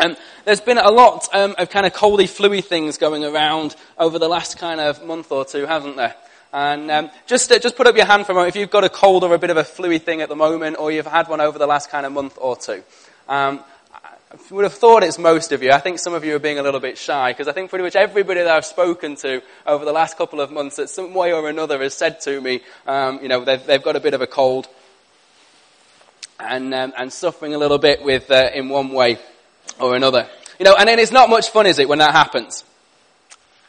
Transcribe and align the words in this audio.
Um, 0.00 0.16
there's 0.44 0.60
been 0.60 0.78
a 0.78 0.90
lot 0.90 1.28
um, 1.32 1.56
of 1.58 1.70
kind 1.70 1.84
of 1.84 1.92
coldy, 1.92 2.28
fluey 2.28 2.62
things 2.62 2.98
going 2.98 3.24
around 3.24 3.74
over 3.98 4.18
the 4.18 4.28
last 4.28 4.56
kind 4.56 4.80
of 4.80 5.04
month 5.04 5.32
or 5.32 5.44
two, 5.44 5.66
hasn't 5.66 5.96
there? 5.96 6.14
And 6.52 6.90
um, 6.90 7.10
just 7.26 7.50
uh, 7.50 7.58
just 7.58 7.76
put 7.76 7.86
up 7.88 7.96
your 7.96 8.06
hand 8.06 8.24
for 8.24 8.32
a 8.32 8.34
moment 8.36 8.54
if 8.54 8.60
you've 8.60 8.70
got 8.70 8.84
a 8.84 8.88
cold 8.88 9.24
or 9.24 9.34
a 9.34 9.38
bit 9.38 9.50
of 9.50 9.56
a 9.56 9.64
fluey 9.64 10.00
thing 10.00 10.22
at 10.22 10.28
the 10.28 10.36
moment, 10.36 10.76
or 10.78 10.92
you've 10.92 11.06
had 11.06 11.28
one 11.28 11.40
over 11.40 11.58
the 11.58 11.66
last 11.66 11.90
kind 11.90 12.06
of 12.06 12.12
month 12.12 12.38
or 12.40 12.56
two. 12.56 12.82
Um, 13.28 13.60
I 13.92 14.36
would 14.50 14.62
have 14.62 14.74
thought 14.74 15.02
it's 15.02 15.18
most 15.18 15.50
of 15.52 15.62
you. 15.62 15.72
I 15.72 15.80
think 15.80 15.98
some 15.98 16.14
of 16.14 16.24
you 16.24 16.36
are 16.36 16.38
being 16.38 16.58
a 16.58 16.62
little 16.62 16.80
bit 16.80 16.96
shy 16.96 17.32
because 17.32 17.48
I 17.48 17.52
think 17.52 17.68
pretty 17.68 17.82
much 17.82 17.96
everybody 17.96 18.40
that 18.40 18.54
I've 18.54 18.64
spoken 18.64 19.16
to 19.16 19.42
over 19.66 19.84
the 19.84 19.92
last 19.92 20.16
couple 20.16 20.40
of 20.40 20.52
months, 20.52 20.78
at 20.78 20.90
some 20.90 21.12
way 21.12 21.32
or 21.32 21.48
another, 21.48 21.82
has 21.82 21.94
said 21.94 22.20
to 22.20 22.40
me, 22.40 22.60
um, 22.86 23.18
you 23.20 23.28
know, 23.28 23.44
they've, 23.44 23.64
they've 23.66 23.82
got 23.82 23.96
a 23.96 24.00
bit 24.00 24.14
of 24.14 24.22
a 24.22 24.26
cold 24.28 24.68
and 26.38 26.72
um, 26.72 26.92
and 26.96 27.12
suffering 27.12 27.54
a 27.54 27.58
little 27.58 27.78
bit 27.78 28.02
with 28.02 28.30
uh, 28.30 28.50
in 28.54 28.68
one 28.68 28.90
way 28.92 29.18
or 29.80 29.96
another. 29.96 30.28
You 30.58 30.64
know, 30.64 30.74
and 30.76 30.88
then 30.88 30.98
it's 30.98 31.12
not 31.12 31.30
much 31.30 31.50
fun, 31.50 31.66
is 31.66 31.78
it, 31.78 31.88
when 31.88 31.98
that 31.98 32.12
happens? 32.12 32.64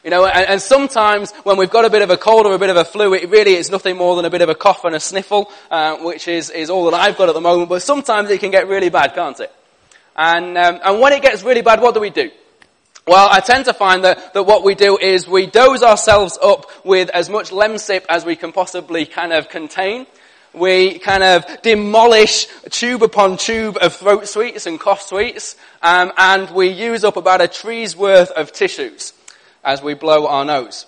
You 0.03 0.09
know, 0.11 0.25
and, 0.25 0.47
and, 0.47 0.61
sometimes 0.61 1.31
when 1.43 1.57
we've 1.57 1.69
got 1.69 1.83
a 1.83 1.89
bit 1.89 2.01
of 2.01 2.09
a 2.09 2.15
cold 2.15 2.45
or 2.45 2.53
a 2.53 2.59
bit 2.59 2.69
of 2.69 2.77
a 2.77 2.85
flu, 2.85 3.13
it 3.13 3.29
really 3.29 3.55
is 3.55 3.69
nothing 3.69 3.97
more 3.97 4.15
than 4.15 4.23
a 4.23 4.29
bit 4.29 4.41
of 4.41 4.47
a 4.47 4.55
cough 4.55 4.85
and 4.85 4.95
a 4.95 4.99
sniffle, 4.99 5.51
uh, 5.69 5.97
which 5.97 6.29
is, 6.29 6.49
is 6.49 6.69
all 6.69 6.89
that 6.89 6.93
I've 6.93 7.17
got 7.17 7.27
at 7.27 7.35
the 7.35 7.41
moment. 7.41 7.67
But 7.67 7.81
sometimes 7.81 8.29
it 8.29 8.39
can 8.39 8.49
get 8.49 8.69
really 8.69 8.89
bad, 8.89 9.13
can't 9.13 9.37
it? 9.41 9.53
And, 10.15 10.57
um, 10.57 10.79
and 10.83 11.01
when 11.01 11.11
it 11.11 11.21
gets 11.21 11.43
really 11.43 11.61
bad, 11.61 11.81
what 11.81 11.93
do 11.93 11.99
we 11.99 12.11
do? 12.11 12.31
Well, 13.07 13.27
I 13.29 13.39
tend 13.39 13.65
to 13.65 13.73
find 13.73 14.03
that, 14.05 14.33
that 14.33 14.43
what 14.43 14.63
we 14.63 14.75
do 14.75 14.97
is 14.97 15.27
we 15.27 15.47
dose 15.47 15.83
ourselves 15.83 16.37
up 16.41 16.85
with 16.85 17.09
as 17.09 17.29
much 17.29 17.49
Lemsip 17.49 18.05
as 18.07 18.23
we 18.23 18.35
can 18.35 18.51
possibly 18.51 19.05
kind 19.05 19.33
of 19.33 19.49
contain. 19.49 20.05
We 20.53 20.99
kind 20.99 21.23
of 21.23 21.61
demolish 21.61 22.47
tube 22.69 23.03
upon 23.03 23.37
tube 23.37 23.77
of 23.81 23.95
throat 23.95 24.27
sweets 24.27 24.65
and 24.65 24.79
cough 24.79 25.01
sweets, 25.01 25.55
um, 25.81 26.11
and 26.17 26.49
we 26.51 26.69
use 26.69 27.03
up 27.03 27.17
about 27.17 27.41
a 27.41 27.47
tree's 27.47 27.95
worth 27.95 28.31
of 28.31 28.51
tissues 28.51 29.13
as 29.63 29.81
we 29.81 29.93
blow 29.93 30.27
our 30.27 30.45
nose. 30.45 30.85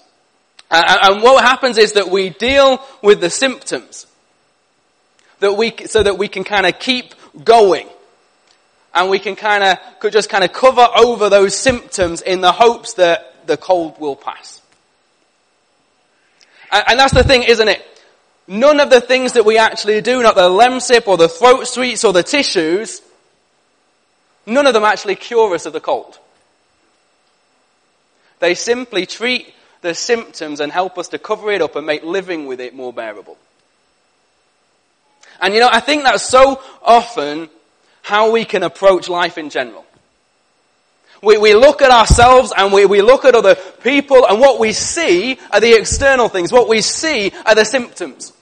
Uh, 0.69 0.97
and 1.03 1.23
what 1.23 1.43
happens 1.43 1.77
is 1.77 1.93
that 1.93 2.09
we 2.09 2.29
deal 2.29 2.85
with 3.01 3.21
the 3.21 3.29
symptoms, 3.29 4.07
that 5.39 5.53
we 5.53 5.73
so 5.85 6.03
that 6.03 6.17
we 6.17 6.27
can 6.27 6.43
kind 6.43 6.65
of 6.65 6.79
keep 6.79 7.13
going, 7.43 7.87
and 8.93 9.09
we 9.09 9.19
can 9.19 9.35
kind 9.35 9.63
of 9.63 10.11
just 10.11 10.29
kind 10.29 10.43
of 10.43 10.53
cover 10.53 10.87
over 10.97 11.29
those 11.29 11.55
symptoms 11.55 12.21
in 12.21 12.41
the 12.41 12.51
hopes 12.51 12.93
that 12.93 13.47
the 13.47 13.57
cold 13.57 13.99
will 13.99 14.15
pass. 14.15 14.61
And, 16.71 16.83
and 16.89 16.99
that's 16.99 17.13
the 17.13 17.23
thing, 17.23 17.43
isn't 17.43 17.67
it? 17.67 17.85
none 18.51 18.79
of 18.79 18.89
the 18.89 19.01
things 19.01 19.33
that 19.33 19.45
we 19.45 19.57
actually 19.57 20.01
do, 20.01 20.21
not 20.21 20.35
the 20.35 20.49
lemsip 20.49 21.07
or 21.07 21.17
the 21.17 21.29
throat 21.29 21.67
sweets 21.67 22.03
or 22.03 22.13
the 22.13 22.23
tissues, 22.23 23.01
none 24.45 24.67
of 24.67 24.73
them 24.73 24.83
actually 24.83 25.15
cure 25.15 25.53
us 25.53 25.65
of 25.65 25.73
the 25.73 25.79
cold. 25.79 26.17
They 28.39 28.55
simply 28.55 29.05
treat 29.05 29.53
the 29.81 29.93
symptoms 29.93 30.59
and 30.59 30.71
help 30.71 30.97
us 30.97 31.09
to 31.09 31.19
cover 31.19 31.51
it 31.51 31.61
up 31.61 31.75
and 31.75 31.85
make 31.85 32.03
living 32.03 32.47
with 32.47 32.59
it 32.59 32.73
more 32.73 32.93
bearable. 32.93 33.37
And 35.39 35.53
you 35.53 35.59
know, 35.59 35.69
I 35.71 35.79
think 35.79 36.03
that's 36.03 36.23
so 36.23 36.61
often 36.81 37.49
how 38.03 38.31
we 38.31 38.45
can 38.45 38.63
approach 38.63 39.09
life 39.09 39.37
in 39.37 39.49
general. 39.49 39.85
We, 41.23 41.37
we 41.37 41.53
look 41.53 41.81
at 41.83 41.91
ourselves 41.91 42.51
and 42.55 42.73
we, 42.73 42.85
we 42.85 43.01
look 43.01 43.25
at 43.25 43.35
other 43.35 43.55
people 43.55 44.25
and 44.25 44.39
what 44.39 44.59
we 44.59 44.71
see 44.71 45.37
are 45.51 45.59
the 45.59 45.73
external 45.73 46.29
things. 46.29 46.51
What 46.51 46.67
we 46.67 46.81
see 46.81 47.31
are 47.45 47.53
the 47.53 47.65
symptoms. 47.65 48.33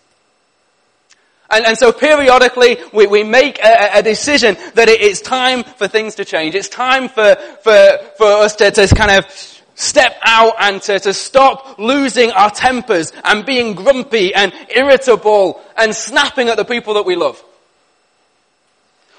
And, 1.52 1.66
and 1.66 1.78
so 1.78 1.92
periodically 1.92 2.78
we, 2.94 3.08
we 3.08 3.24
make 3.24 3.60
a, 3.60 4.00
a 4.00 4.04
decision 4.04 4.56
that 4.76 4.90
it, 4.90 5.02
it's 5.02 5.22
time 5.22 5.64
for 5.64 5.88
things 5.88 6.16
to 6.16 6.26
change. 6.26 6.56
It's 6.56 6.70
time 6.70 7.10
for, 7.10 7.36
for, 7.64 7.98
for 8.18 8.28
us 8.28 8.56
to, 8.58 8.72
to 8.72 8.88
kind 8.96 9.12
of 9.12 9.26
step 9.80 10.18
out 10.22 10.56
and 10.60 10.82
to, 10.82 11.00
to 11.00 11.14
stop 11.14 11.80
losing 11.80 12.32
our 12.32 12.52
tempers 12.52 13.14
and 13.24 13.46
being 13.46 13.74
grumpy 13.74 14.34
and 14.36 14.54
irritable 14.76 15.62
and 15.78 15.96
snapping 15.96 16.50
at 16.50 16.58
the 16.58 16.66
people 16.66 16.96
that 16.96 17.06
we 17.06 17.16
love. 17.16 17.42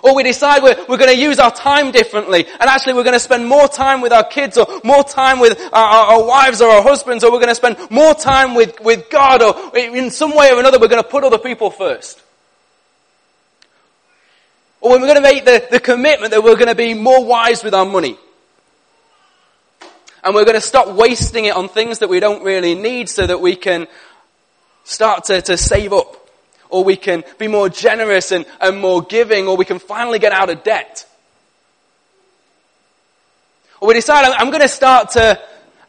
Or 0.03 0.15
we 0.15 0.23
decide 0.23 0.63
we're, 0.63 0.77
we're 0.89 0.99
going 0.99 1.15
to 1.15 1.21
use 1.21 1.39
our 1.39 1.51
time 1.51 1.91
differently, 1.91 2.47
and 2.47 2.63
actually 2.63 2.95
we're 2.95 3.05
going 3.05 3.15
to 3.15 3.21
spend 3.21 3.47
more 3.47 3.69
time 3.69 4.01
with 4.01 4.13
our 4.13 4.25
kids, 4.25 4.57
or 4.57 4.67
more 4.83 5.05
time 5.05 5.41
with 5.41 5.61
our, 5.73 6.15
our, 6.15 6.25
wives 6.25 6.63
or 6.63 6.71
our 6.71 6.83
husbands, 6.83 7.23
or 7.23 7.31
we're 7.31 7.39
going 7.39 7.49
to 7.49 7.55
spend 7.55 7.77
more 7.91 8.15
time 8.15 8.55
with, 8.55 8.81
with 8.81 9.11
God, 9.11 9.43
or 9.43 9.77
in 9.77 10.11
some 10.11 10.35
way 10.35 10.51
or 10.53 10.59
another 10.59 10.79
we're 10.79 10.89
going 10.89 11.03
to 11.03 11.09
put 11.09 11.25
other 11.25 11.39
people 11.39 11.71
first. 11.71 12.23
Or 14.81 14.93
we're 14.93 14.99
going 14.99 15.17
to 15.17 15.21
make 15.21 15.45
the, 15.45 15.67
the 15.71 15.81
commitment 15.81 16.33
that 16.33 16.43
we're 16.43 16.55
going 16.55 16.69
to 16.69 16.75
be 16.75 16.95
more 16.95 17.25
wise 17.25 17.63
with 17.63 17.75
our 17.75 17.85
money. 17.85 18.17
And 20.23 20.35
we're 20.35 20.45
going 20.45 20.55
to 20.55 20.61
stop 20.61 20.89
wasting 20.89 21.47
it 21.47 21.57
on 21.57 21.69
things 21.69 21.99
that 22.01 22.09
we 22.09 22.21
don't 22.21 22.43
really 22.43 22.75
need 22.75 23.09
so 23.09 23.27
that 23.27 23.41
we 23.41 23.57
can 23.57 23.87
start 24.85 25.25
to, 25.25 25.43
to 25.43 25.57
save 25.57 25.93
up 25.93 26.17
or 26.71 26.85
we 26.85 26.97
can 26.97 27.25
be 27.39 27.49
more 27.49 27.69
generous 27.69 28.33
and, 28.33 28.47
and 28.61 28.81
more 28.81 29.03
giving, 29.03 29.47
or 29.47 29.57
we 29.57 29.65
can 29.65 29.79
finally 29.79 30.19
get 30.19 30.33
out 30.33 30.51
of 30.51 30.63
debt. 30.63 31.07
Or 33.81 33.89
we 33.89 33.95
decide 33.95 34.25
I'm, 34.25 34.33
I'm 34.39 34.51
going 34.51 34.63
to 34.63 34.69
start 34.69 35.11
to 35.11 35.41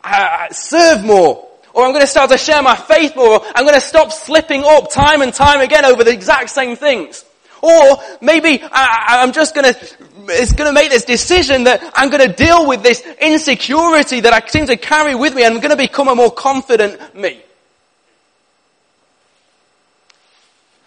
uh, 0.04 0.48
serve 0.50 1.04
more, 1.04 1.48
or 1.74 1.86
I'm 1.86 1.92
going 1.92 2.02
to 2.02 2.08
start 2.08 2.32
to 2.32 2.38
share 2.38 2.62
my 2.64 2.76
faith 2.76 3.16
more, 3.16 3.40
or 3.40 3.42
I'm 3.56 3.64
going 3.64 3.80
to 3.80 3.86
stop 3.86 4.12
slipping 4.12 4.64
up 4.64 4.92
time 4.92 5.22
and 5.22 5.34
time 5.34 5.62
again 5.62 5.86
over 5.86 6.04
the 6.04 6.12
exact 6.12 6.50
same 6.50 6.76
things. 6.76 7.24
Or 7.62 7.98
maybe 8.22 8.62
I, 8.64 9.22
I'm 9.22 9.32
just 9.32 9.54
to, 9.72 9.96
it's 10.30 10.54
to 10.68 10.74
make 10.74 10.90
this 10.90 11.06
decision 11.06 11.66
that 11.66 11.84
I'm 11.96 12.10
to 12.28 12.34
deal 12.34 12.68
with 12.68 12.82
this 12.82 13.06
insecurity 13.22 14.22
that 14.22 14.34
I 14.34 14.46
seem 14.48 14.66
to 14.68 14.78
carry 14.78 15.16
with 15.16 15.36
me 15.36 15.44
and 15.44 15.56
I'm 15.56 15.62
to 15.72 15.78
become 15.78 16.08
a 16.08 16.16
more 16.16 16.32
confident 16.32 17.16
me. 17.16 17.42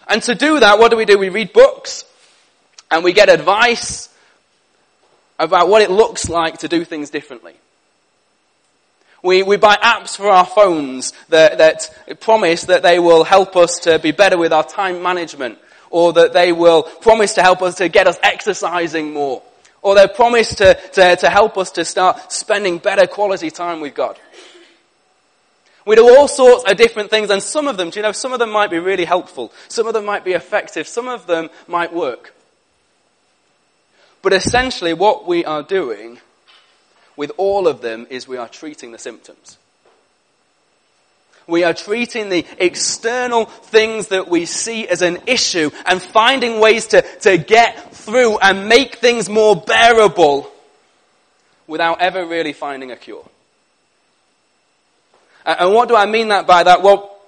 And 0.09 0.23
to 0.25 0.35
do 0.35 0.61
that, 0.61 0.79
what 0.79 0.91
do 0.91 0.97
we 0.97 1.05
do? 1.05 1.19
We 1.19 1.29
read 1.29 1.53
books 1.53 2.05
and 2.91 3.03
we 3.03 3.13
get 3.13 3.29
advice 3.29 4.09
about 5.39 5.69
what 5.69 5.83
it 5.83 5.91
looks 5.91 6.29
like 6.29 6.59
to 6.59 6.69
do 6.69 6.85
things 6.85 7.11
differently. 7.11 7.55
We, 9.23 9.43
we 9.43 9.57
buy 9.57 9.77
apps 9.77 10.17
for 10.17 10.29
our 10.29 10.45
phones 10.45 11.15
that, 11.31 11.59
that 11.59 12.21
promise 12.21 12.65
that 12.65 12.83
they 12.83 12.99
will 12.99 13.25
help 13.25 13.57
us 13.57 13.79
to 13.81 13.99
be 13.99 14.11
better 14.13 14.37
with 14.37 14.53
our 14.53 14.63
time 14.63 15.03
management, 15.03 15.59
or 15.95 16.13
that 16.13 16.33
they 16.33 16.51
will 16.51 16.83
promise 16.83 17.35
to 17.35 17.41
help 17.41 17.63
us 17.63 17.77
to 17.77 17.89
get 17.89 18.09
us 18.09 18.19
exercising 18.21 19.13
more, 19.13 19.41
or 19.81 19.95
they 19.95 20.09
promise 20.09 20.53
to, 20.57 20.75
to, 20.93 21.15
to 21.15 21.31
help 21.31 21.57
us 21.57 21.71
to 21.71 21.85
start 21.85 22.33
spending 22.33 22.79
better 22.79 23.07
quality 23.07 23.49
time 23.49 23.81
with 23.81 23.95
God. 23.95 24.19
We 25.87 25.95
do 25.95 26.17
all 26.17 26.27
sorts 26.27 26.69
of 26.69 26.77
different 26.77 27.11
things, 27.11 27.31
and 27.31 27.41
some 27.41 27.69
of 27.69 27.77
them, 27.77 27.91
do 27.91 28.01
you 28.01 28.03
know, 28.03 28.11
some 28.11 28.33
of 28.33 28.41
them 28.41 28.51
might 28.51 28.71
be 28.71 28.81
really 28.81 29.05
helpful. 29.05 29.53
Some 29.69 29.87
of 29.87 29.95
them 29.95 30.05
might 30.05 30.25
be 30.25 30.33
effective. 30.33 30.89
Some 30.89 31.07
of 31.07 31.29
them 31.29 31.49
might 31.69 31.95
work. 31.95 32.35
But 34.21 34.33
essentially, 34.33 34.95
what 34.95 35.29
we 35.29 35.45
are 35.45 35.63
doing 35.63 36.19
with 37.15 37.31
all 37.37 37.69
of 37.69 37.83
them 37.83 38.09
is 38.11 38.27
we 38.27 38.37
are 38.37 38.49
treating 38.49 38.91
the 38.91 38.99
symptoms. 38.99 39.59
We 41.47 41.65
are 41.65 41.75
treating 41.75 42.31
the 42.31 42.47
external 42.59 43.45
things 43.45 44.09
that 44.09 44.29
we 44.29 44.47
see 44.47 44.89
as 44.89 45.03
an 45.03 45.19
issue 45.27 45.71
and 45.85 46.01
finding 46.01 46.61
ways 46.61 46.89
to, 46.89 47.03
to 47.21 47.37
get 47.37 47.95
through 47.95 48.39
and 48.39 48.69
make 48.69 48.97
things 48.97 49.29
more 49.29 49.57
bearable 49.57 50.51
without 51.67 52.01
ever 52.01 52.25
really 52.27 52.53
finding 52.53 52.91
a 52.91 52.97
cure. 52.97 53.25
And 55.45 55.75
what 55.75 55.89
do 55.89 55.97
I 55.97 56.07
mean 56.07 56.29
that 56.29 56.47
by 56.47 56.63
that? 56.63 56.83
Well, 56.83 57.19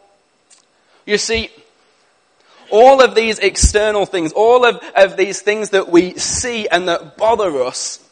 you 1.05 1.19
see, 1.19 1.51
all 2.71 3.03
of 3.03 3.15
these 3.15 3.39
external 3.39 4.07
things, 4.07 4.33
all 4.33 4.65
of, 4.65 4.83
of 4.97 5.17
these 5.17 5.41
things 5.41 5.71
that 5.71 5.89
we 5.89 6.15
see 6.19 6.69
and 6.69 6.89
that 6.89 7.17
bother 7.17 7.63
us, 7.63 8.03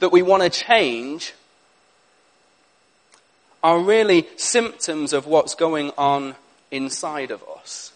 that 0.00 0.10
we 0.10 0.22
want 0.22 0.42
to 0.42 0.50
change, 0.50 1.32
are 3.62 3.80
really 3.80 4.26
symptoms 4.36 5.12
of 5.12 5.26
what's 5.26 5.54
going 5.54 5.90
on 5.98 6.36
inside 6.70 7.30
of 7.30 7.42
us 7.56 7.92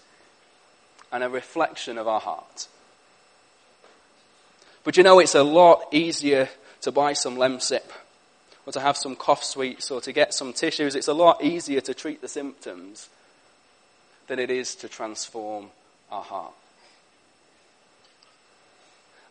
and 1.12 1.22
a 1.22 1.28
reflection 1.28 1.98
of 1.98 2.08
our 2.08 2.20
heart. 2.20 2.68
But 4.84 4.96
you 4.96 5.02
know, 5.02 5.18
it's 5.18 5.34
a 5.34 5.42
lot 5.42 5.84
easier 5.92 6.48
to 6.80 6.90
buy 6.90 7.12
some 7.12 7.36
Lemsip 7.36 7.84
or 8.66 8.72
to 8.72 8.80
have 8.80 8.96
some 8.96 9.16
cough 9.16 9.44
sweets 9.44 9.90
or 9.90 10.00
to 10.00 10.12
get 10.12 10.34
some 10.34 10.52
tissues, 10.52 10.94
it's 10.94 11.08
a 11.08 11.14
lot 11.14 11.42
easier 11.42 11.80
to 11.80 11.94
treat 11.94 12.20
the 12.20 12.28
symptoms 12.28 13.08
than 14.28 14.38
it 14.38 14.50
is 14.50 14.74
to 14.76 14.88
transform 14.88 15.70
our 16.10 16.22
heart. 16.22 16.52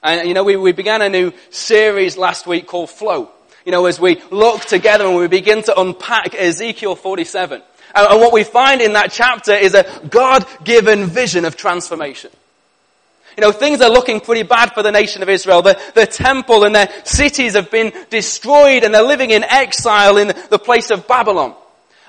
And 0.03 0.27
you 0.27 0.33
know, 0.33 0.43
we, 0.43 0.55
we 0.57 0.71
began 0.71 1.01
a 1.01 1.09
new 1.09 1.31
series 1.49 2.17
last 2.17 2.47
week 2.47 2.67
called 2.67 2.89
Flow. 2.89 3.31
You 3.65 3.71
know, 3.71 3.85
as 3.85 3.99
we 3.99 4.21
look 4.31 4.61
together 4.65 5.05
and 5.05 5.17
we 5.17 5.27
begin 5.27 5.63
to 5.63 5.79
unpack 5.79 6.33
Ezekiel 6.35 6.95
47. 6.95 7.61
And, 7.93 8.19
what 8.19 8.33
we 8.33 8.43
find 8.43 8.81
in 8.81 8.93
that 8.93 9.11
chapter 9.11 9.53
is 9.53 9.73
a 9.73 9.85
God-given 10.09 11.07
vision 11.07 11.45
of 11.45 11.57
transformation. 11.57 12.31
You 13.37 13.41
know, 13.41 13.51
things 13.51 13.81
are 13.81 13.89
looking 13.89 14.19
pretty 14.19 14.43
bad 14.43 14.73
for 14.73 14.83
the 14.83 14.91
nation 14.91 15.23
of 15.23 15.29
Israel. 15.29 15.61
The, 15.61 15.79
the 15.95 16.05
temple 16.05 16.63
and 16.65 16.75
their 16.75 16.89
cities 17.05 17.53
have 17.53 17.71
been 17.71 17.93
destroyed 18.09 18.83
and 18.83 18.93
they're 18.93 19.03
living 19.03 19.31
in 19.31 19.43
exile 19.43 20.17
in 20.17 20.27
the 20.49 20.59
place 20.59 20.91
of 20.91 21.07
Babylon. 21.07 21.55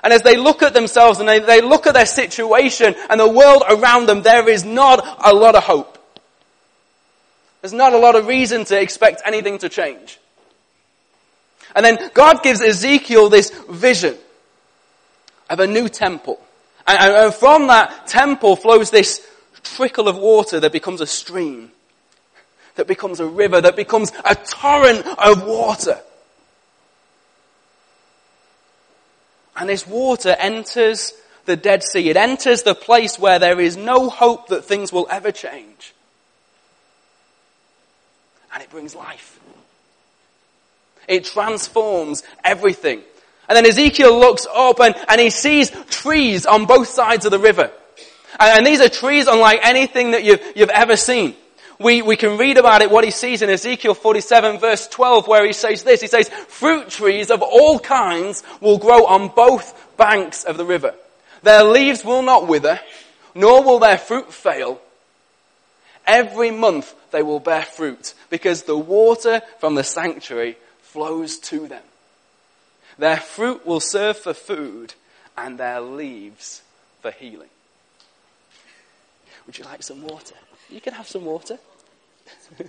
And 0.03 0.11
as 0.11 0.21
they 0.21 0.35
look 0.35 0.63
at 0.63 0.73
themselves 0.73 1.19
and 1.19 1.29
they, 1.29 1.39
they 1.39 1.61
look 1.61 1.87
at 1.87 1.93
their 1.93 2.05
situation 2.05 2.93
and 3.09 3.19
the 3.19 3.29
world 3.29 3.63
around 3.69 4.07
them, 4.07 4.21
there 4.21 4.49
is 4.49 4.65
not 4.65 5.01
a 5.25 5.33
lot 5.33 5.55
of 5.55 5.63
hope. 5.63 5.97
There's 7.61 7.71
not 7.71 7.93
a 7.93 7.97
lot 7.97 8.15
of 8.15 8.27
reason 8.27 8.65
to 8.65 8.79
expect 8.79 9.21
anything 9.25 9.59
to 9.59 9.69
change. 9.69 10.19
And 11.75 11.85
then 11.85 12.11
God 12.13 12.43
gives 12.43 12.61
Ezekiel 12.61 13.29
this 13.29 13.49
vision 13.69 14.15
of 15.49 15.59
a 15.59 15.67
new 15.67 15.89
temple. 15.89 16.39
And, 16.85 17.33
from 17.33 17.67
that 17.67 18.07
temple 18.07 18.55
flows 18.55 18.91
this 18.91 19.25
trickle 19.63 20.07
of 20.07 20.17
water 20.17 20.59
that 20.59 20.71
becomes 20.71 21.01
a 21.01 21.07
stream, 21.07 21.71
that 22.75 22.87
becomes 22.87 23.19
a 23.19 23.25
river, 23.25 23.61
that 23.61 23.75
becomes 23.75 24.11
a 24.25 24.35
torrent 24.35 25.05
of 25.17 25.45
water. 25.45 25.99
And 29.55 29.69
this 29.69 29.87
water 29.87 30.35
enters 30.39 31.13
the 31.45 31.55
Dead 31.55 31.83
Sea. 31.83 32.09
It 32.09 32.17
enters 32.17 32.63
the 32.63 32.75
place 32.75 33.19
where 33.19 33.39
there 33.39 33.59
is 33.59 33.77
no 33.77 34.09
hope 34.09 34.47
that 34.47 34.65
things 34.65 34.91
will 34.91 35.07
ever 35.09 35.31
change. 35.31 35.93
And 38.53 38.63
it 38.63 38.69
brings 38.69 38.95
life. 38.95 39.39
It 41.07 41.25
transforms 41.25 42.23
everything. 42.43 43.01
And 43.49 43.57
then 43.57 43.65
Ezekiel 43.65 44.17
looks 44.17 44.47
up 44.53 44.79
and, 44.79 44.95
and 45.09 45.19
he 45.19 45.29
sees 45.29 45.69
trees 45.89 46.45
on 46.45 46.65
both 46.65 46.87
sides 46.87 47.25
of 47.25 47.31
the 47.31 47.39
river. 47.39 47.71
And, 48.39 48.57
and 48.57 48.65
these 48.65 48.81
are 48.81 48.89
trees 48.89 49.27
unlike 49.27 49.59
anything 49.63 50.11
that 50.11 50.23
you've, 50.23 50.41
you've 50.55 50.69
ever 50.69 50.95
seen. 50.95 51.35
We, 51.79 52.01
we 52.01 52.15
can 52.15 52.37
read 52.37 52.57
about 52.57 52.81
it, 52.81 52.91
what 52.91 53.03
he 53.03 53.11
sees 53.11 53.41
in 53.41 53.49
Ezekiel 53.49 53.93
47 53.93 54.59
verse 54.59 54.87
12 54.87 55.27
where 55.27 55.45
he 55.45 55.53
says 55.53 55.83
this. 55.83 56.01
He 56.01 56.07
says, 56.07 56.29
fruit 56.29 56.89
trees 56.89 57.29
of 57.29 57.41
all 57.41 57.79
kinds 57.79 58.43
will 58.61 58.77
grow 58.77 59.05
on 59.05 59.29
both 59.29 59.97
banks 59.97 60.45
of 60.45 60.57
the 60.57 60.65
river. 60.65 60.93
Their 61.41 61.63
leaves 61.63 62.05
will 62.05 62.21
not 62.21 62.47
wither, 62.47 62.79
nor 63.35 63.63
will 63.63 63.79
their 63.79 63.97
fruit 63.97 64.33
fail. 64.33 64.79
Every 66.05 66.51
month 66.51 66.93
they 67.11 67.23
will 67.23 67.39
bear 67.39 67.63
fruit 67.63 68.13
because 68.29 68.63
the 68.63 68.77
water 68.77 69.41
from 69.59 69.75
the 69.75 69.83
sanctuary 69.83 70.57
flows 70.93 71.37
to 71.39 71.67
them. 71.67 71.81
Their 72.99 73.17
fruit 73.17 73.65
will 73.65 73.79
serve 73.79 74.17
for 74.17 74.35
food 74.35 74.93
and 75.35 75.57
their 75.57 75.81
leaves 75.81 76.61
for 77.01 77.09
healing. 77.09 77.49
Would 79.47 79.57
you 79.57 79.65
like 79.65 79.81
some 79.81 80.03
water? 80.03 80.35
You 80.69 80.79
can 80.79 80.93
have 80.93 81.07
some 81.07 81.25
water. 81.25 81.57
you 82.59 82.67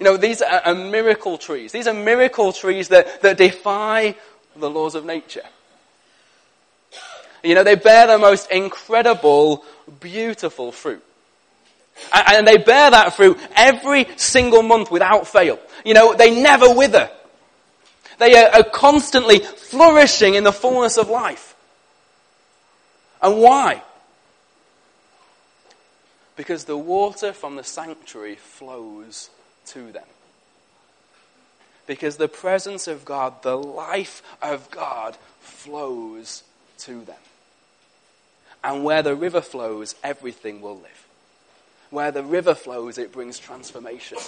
know, 0.00 0.16
these 0.16 0.40
are, 0.40 0.62
are 0.64 0.74
miracle 0.74 1.36
trees. 1.36 1.72
These 1.72 1.88
are 1.88 1.94
miracle 1.94 2.52
trees 2.52 2.88
that, 2.88 3.20
that 3.22 3.36
defy 3.36 4.14
the 4.54 4.70
laws 4.70 4.94
of 4.94 5.04
nature. 5.04 5.42
You 7.42 7.56
know, 7.56 7.64
they 7.64 7.74
bear 7.74 8.06
the 8.06 8.18
most 8.18 8.52
incredible, 8.52 9.64
beautiful 9.98 10.70
fruit. 10.70 11.02
And 12.12 12.46
they 12.46 12.58
bear 12.58 12.90
that 12.90 13.14
fruit 13.14 13.38
every 13.56 14.06
single 14.16 14.62
month 14.62 14.90
without 14.90 15.26
fail. 15.26 15.58
You 15.84 15.94
know, 15.94 16.14
they 16.14 16.40
never 16.40 16.72
wither. 16.72 17.10
They 18.18 18.44
are 18.44 18.62
constantly 18.64 19.40
flourishing 19.40 20.34
in 20.34 20.44
the 20.44 20.52
fullness 20.52 20.96
of 20.96 21.08
life. 21.08 21.54
And 23.22 23.40
why? 23.40 23.82
Because 26.36 26.64
the 26.64 26.76
water 26.76 27.32
from 27.32 27.56
the 27.56 27.64
sanctuary 27.64 28.36
flows 28.36 29.30
to 29.66 29.92
them. 29.92 30.04
Because 31.86 32.16
the 32.16 32.28
presence 32.28 32.86
of 32.88 33.04
God, 33.04 33.42
the 33.42 33.56
life 33.56 34.22
of 34.42 34.70
God, 34.70 35.16
flows 35.40 36.42
to 36.78 37.04
them. 37.04 37.16
And 38.62 38.84
where 38.84 39.02
the 39.02 39.14
river 39.14 39.40
flows, 39.40 39.94
everything 40.02 40.60
will 40.60 40.76
live. 40.76 41.03
Where 41.94 42.10
the 42.10 42.24
river 42.24 42.56
flows, 42.56 42.98
it 42.98 43.12
brings 43.12 43.38
transformation. 43.38 44.18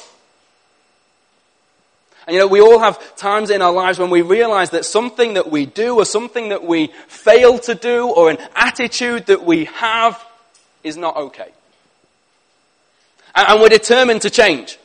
And 2.24 2.34
you 2.34 2.40
know, 2.40 2.46
we 2.46 2.60
all 2.60 2.78
have 2.78 3.16
times 3.16 3.50
in 3.50 3.60
our 3.60 3.72
lives 3.72 3.98
when 3.98 4.08
we 4.08 4.22
realize 4.22 4.70
that 4.70 4.84
something 4.84 5.34
that 5.34 5.50
we 5.50 5.66
do 5.66 5.96
or 5.96 6.04
something 6.04 6.50
that 6.50 6.62
we 6.62 6.92
fail 7.08 7.58
to 7.58 7.74
do 7.74 8.06
or 8.06 8.30
an 8.30 8.38
attitude 8.54 9.26
that 9.26 9.44
we 9.44 9.64
have 9.64 10.24
is 10.84 10.96
not 10.96 11.16
okay. 11.16 11.50
And 13.34 13.60
we're 13.60 13.68
determined 13.68 14.22
to 14.22 14.30
change. 14.30 14.78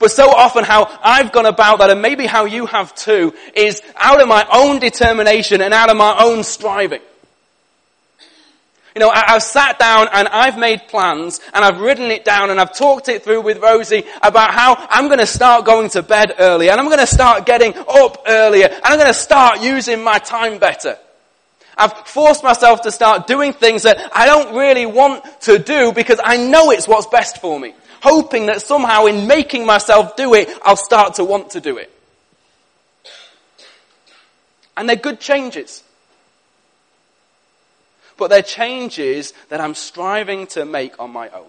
But 0.00 0.10
so 0.10 0.30
often 0.30 0.64
how 0.64 0.98
I've 1.00 1.30
gone 1.30 1.46
about 1.46 1.78
that, 1.78 1.90
and 1.90 2.02
maybe 2.02 2.26
how 2.26 2.46
you 2.46 2.66
have 2.66 2.92
too, 2.96 3.34
is 3.54 3.80
out 3.94 4.20
of 4.20 4.26
my 4.26 4.44
own 4.52 4.80
determination 4.80 5.60
and 5.60 5.72
out 5.72 5.90
of 5.90 5.96
my 5.96 6.24
own 6.24 6.42
striving. 6.42 7.02
You 8.94 9.00
know, 9.00 9.08
I, 9.08 9.32
have 9.32 9.42
sat 9.42 9.78
down 9.78 10.08
and 10.12 10.26
I've 10.26 10.58
made 10.58 10.88
plans 10.88 11.40
and 11.54 11.64
I've 11.64 11.80
written 11.80 12.10
it 12.10 12.24
down 12.24 12.50
and 12.50 12.60
I've 12.60 12.76
talked 12.76 13.08
it 13.08 13.22
through 13.22 13.42
with 13.42 13.58
Rosie 13.58 14.04
about 14.20 14.52
how 14.52 14.74
I'm 14.90 15.06
going 15.06 15.20
to 15.20 15.26
start 15.26 15.64
going 15.64 15.90
to 15.90 16.02
bed 16.02 16.34
early 16.40 16.70
and 16.70 16.80
I'm 16.80 16.86
going 16.86 16.98
to 16.98 17.06
start 17.06 17.46
getting 17.46 17.72
up 17.76 18.24
earlier 18.26 18.66
and 18.66 18.84
I'm 18.84 18.96
going 18.96 19.06
to 19.06 19.14
start 19.14 19.60
using 19.60 20.02
my 20.02 20.18
time 20.18 20.58
better. 20.58 20.98
I've 21.78 21.92
forced 22.08 22.42
myself 22.42 22.82
to 22.82 22.90
start 22.90 23.28
doing 23.28 23.52
things 23.52 23.84
that 23.84 24.10
I 24.12 24.26
don't 24.26 24.56
really 24.56 24.86
want 24.86 25.24
to 25.42 25.58
do 25.58 25.92
because 25.92 26.20
I 26.22 26.36
know 26.36 26.72
it's 26.72 26.88
what's 26.88 27.06
best 27.06 27.40
for 27.40 27.60
me. 27.60 27.74
Hoping 28.02 28.46
that 28.46 28.60
somehow 28.60 29.06
in 29.06 29.28
making 29.28 29.66
myself 29.66 30.16
do 30.16 30.34
it, 30.34 30.48
I'll 30.62 30.76
start 30.76 31.14
to 31.14 31.24
want 31.24 31.50
to 31.50 31.60
do 31.60 31.76
it. 31.76 31.92
And 34.76 34.88
they're 34.88 34.96
good 34.96 35.20
changes 35.20 35.84
but 38.20 38.28
they're 38.28 38.42
changes 38.42 39.32
that 39.48 39.60
I'm 39.60 39.74
striving 39.74 40.46
to 40.48 40.64
make 40.64 41.00
on 41.00 41.10
my 41.10 41.28
own. 41.30 41.48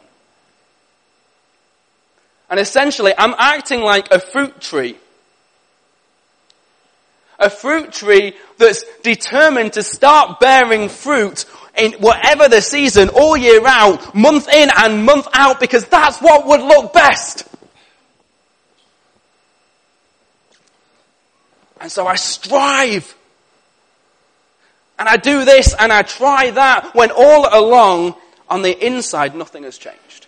And 2.50 2.60
essentially, 2.60 3.14
I'm 3.16 3.36
acting 3.38 3.82
like 3.82 4.12
a 4.12 4.20
fruit 4.20 4.60
tree. 4.60 4.98
A 7.38 7.50
fruit 7.50 7.92
tree 7.92 8.36
that's 8.58 8.84
determined 9.04 9.74
to 9.74 9.84
start 9.84 10.40
bearing 10.40 10.90
fruit 10.90 11.46
in 11.78 11.94
whatever 11.94 12.48
the 12.48 12.62
season, 12.62 13.10
all 13.10 13.36
year 13.36 13.62
round, 13.62 14.00
month 14.14 14.48
in 14.48 14.70
and 14.78 15.06
month 15.06 15.28
out, 15.34 15.60
because 15.60 15.86
that's 15.86 16.20
what 16.20 16.48
would 16.48 16.62
look 16.62 16.94
best. 16.94 17.48
And 21.80 21.92
so 21.92 22.08
I 22.08 22.16
strive 22.16 23.16
and 25.01 25.10
I 25.10 25.17
do 25.17 25.46
this 25.46 25.74
and 25.79 25.91
I 25.91 26.03
try 26.03 26.51
that 26.51 26.93
when 26.93 27.10
all 27.10 27.48
along 27.51 28.13
on 28.48 28.62
the 28.62 28.86
inside 28.86 29.34
nothing 29.34 29.63
has 29.63 29.79
changed. 29.79 30.27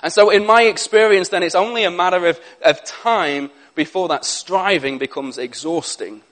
And 0.00 0.12
so 0.12 0.30
in 0.30 0.46
my 0.46 0.62
experience 0.62 1.30
then 1.30 1.42
it's 1.42 1.56
only 1.56 1.82
a 1.82 1.90
matter 1.90 2.24
of, 2.26 2.38
of 2.62 2.84
time 2.84 3.50
before 3.74 4.06
that 4.08 4.24
striving 4.24 4.98
becomes 4.98 5.38
exhausting. 5.38 6.22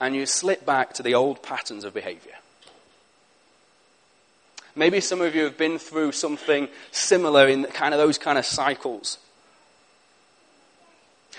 And 0.00 0.16
you 0.16 0.24
slip 0.24 0.64
back 0.64 0.94
to 0.94 1.02
the 1.02 1.16
old 1.16 1.42
patterns 1.42 1.84
of 1.84 1.92
behavior. 1.92 2.36
Maybe 4.74 5.02
some 5.02 5.20
of 5.20 5.34
you 5.34 5.44
have 5.44 5.58
been 5.58 5.78
through 5.78 6.12
something 6.12 6.68
similar 6.92 7.46
in 7.46 7.64
kind 7.64 7.92
of 7.92 8.00
those 8.00 8.16
kind 8.16 8.38
of 8.38 8.46
cycles. 8.46 9.18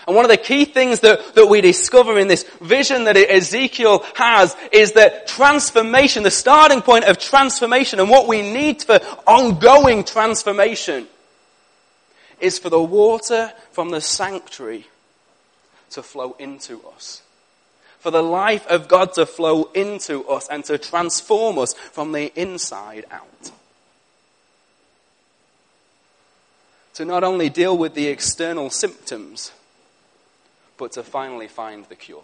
And 0.07 0.15
one 0.15 0.25
of 0.25 0.31
the 0.31 0.37
key 0.37 0.65
things 0.65 1.01
that, 1.01 1.35
that 1.35 1.47
we 1.47 1.61
discover 1.61 2.17
in 2.17 2.27
this 2.27 2.43
vision 2.61 3.03
that 3.03 3.17
Ezekiel 3.17 4.05
has 4.15 4.55
is 4.71 4.93
that 4.93 5.27
transformation, 5.27 6.23
the 6.23 6.31
starting 6.31 6.81
point 6.81 7.05
of 7.05 7.17
transformation 7.17 7.99
and 7.99 8.09
what 8.09 8.27
we 8.27 8.41
need 8.41 8.81
for 8.81 8.99
ongoing 9.27 10.03
transformation 10.03 11.07
is 12.39 12.57
for 12.57 12.69
the 12.69 12.81
water 12.81 13.51
from 13.71 13.91
the 13.91 14.01
sanctuary 14.01 14.87
to 15.91 16.03
flow 16.03 16.35
into 16.39 16.81
us. 16.95 17.21
For 17.99 18.11
the 18.11 18.23
life 18.23 18.65
of 18.67 18.87
God 18.87 19.13
to 19.13 19.25
flow 19.25 19.69
into 19.73 20.25
us 20.27 20.47
and 20.47 20.63
to 20.65 20.77
transform 20.77 21.57
us 21.57 21.73
from 21.73 22.13
the 22.13 22.31
inside 22.39 23.05
out. 23.11 23.51
To 26.93 27.05
not 27.05 27.23
only 27.23 27.49
deal 27.49 27.77
with 27.77 27.93
the 27.93 28.07
external 28.07 28.69
symptoms, 28.69 29.51
but 30.79 30.93
to 30.93 31.03
finally 31.03 31.47
find 31.47 31.85
the 31.85 31.95
cure. 31.95 32.23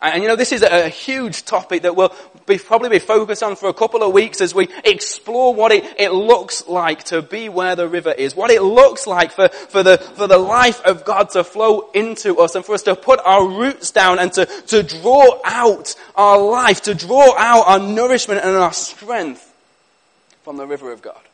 And 0.00 0.22
you 0.22 0.28
know, 0.28 0.36
this 0.36 0.52
is 0.52 0.62
a 0.62 0.90
huge 0.90 1.46
topic 1.46 1.82
that 1.82 1.96
we'll 1.96 2.14
be, 2.44 2.58
probably 2.58 2.90
be 2.90 2.98
focused 2.98 3.42
on 3.42 3.56
for 3.56 3.70
a 3.70 3.74
couple 3.74 4.02
of 4.02 4.12
weeks 4.12 4.42
as 4.42 4.54
we 4.54 4.68
explore 4.84 5.54
what 5.54 5.72
it, 5.72 5.84
it 5.98 6.12
looks 6.12 6.68
like 6.68 7.04
to 7.04 7.22
be 7.22 7.48
where 7.48 7.74
the 7.74 7.88
river 7.88 8.12
is, 8.12 8.36
what 8.36 8.50
it 8.50 8.62
looks 8.62 9.06
like 9.06 9.32
for, 9.32 9.48
for 9.48 9.82
the, 9.82 9.96
for 9.96 10.26
the 10.26 10.36
life 10.36 10.84
of 10.84 11.06
God 11.06 11.30
to 11.30 11.42
flow 11.42 11.90
into 11.94 12.36
us 12.36 12.54
and 12.54 12.64
for 12.64 12.74
us 12.74 12.82
to 12.82 12.94
put 12.94 13.20
our 13.24 13.48
roots 13.48 13.90
down 13.90 14.18
and 14.18 14.30
to, 14.34 14.44
to 14.44 14.82
draw 14.82 15.40
out 15.46 15.94
our 16.14 16.38
life, 16.38 16.82
to 16.82 16.94
draw 16.94 17.34
out 17.38 17.66
our 17.66 17.78
nourishment 17.78 18.44
and 18.44 18.54
our 18.54 18.74
strength 18.74 19.50
from 20.44 20.58
the 20.58 20.66
river 20.66 20.92
of 20.92 21.00
God. 21.00 21.25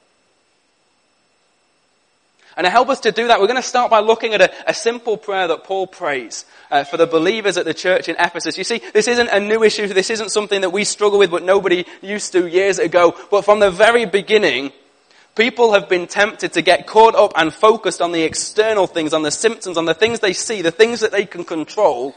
And 2.57 2.67
to 2.67 2.71
help 2.71 2.89
us 2.91 3.01
to 3.01 3.13
do 3.13 3.29
that, 3.29 3.41
we're 3.41 3.47
going 3.47 3.61
to 3.61 3.67
start 3.67 3.91
by 3.91 4.01
looking 4.01 4.35
at 4.35 4.43
a, 4.43 4.71
a 4.71 4.75
simple 4.75 5.17
prayer 5.17 5.49
that 5.49 5.65
Paul 5.65 5.87
prays 5.87 6.45
uh, 6.71 6.85
for 6.85 6.99
the 6.99 7.07
believers 7.07 7.57
at 7.57 7.65
the 7.65 7.73
church 7.73 8.09
in 8.09 8.17
Ephesus. 8.19 8.59
You 8.59 8.65
see, 8.65 8.83
this 8.93 9.09
isn't 9.09 9.29
a 9.29 9.41
new 9.41 9.63
issue. 9.63 9.87
This 9.87 10.11
isn't 10.11 10.31
something 10.31 10.61
that 10.61 10.71
we 10.71 10.85
struggle 10.85 11.19
with, 11.19 11.31
but 11.31 11.43
nobody 11.43 11.87
used 12.03 12.33
to 12.33 12.47
years 12.47 12.79
ago. 12.79 13.17
But 13.31 13.47
from 13.47 13.61
the 13.61 13.71
very 13.71 14.05
beginning, 14.05 14.73
people 15.35 15.73
have 15.73 15.89
been 15.89 16.07
tempted 16.07 16.53
to 16.53 16.63
get 16.63 16.87
caught 16.87 17.15
up 17.15 17.33
and 17.37 17.55
focused 17.55 18.03
on 18.03 18.13
the 18.13 18.23
external 18.23 18.87
things, 18.87 19.15
on 19.15 19.23
the 19.23 19.31
symptoms, 19.31 19.79
on 19.79 19.87
the 19.87 19.95
things 19.95 20.21
they 20.21 20.35
see, 20.35 20.61
the 20.61 20.71
things 20.71 21.01
that 21.01 21.13
they 21.13 21.25
can 21.25 21.45
control. 21.45 22.15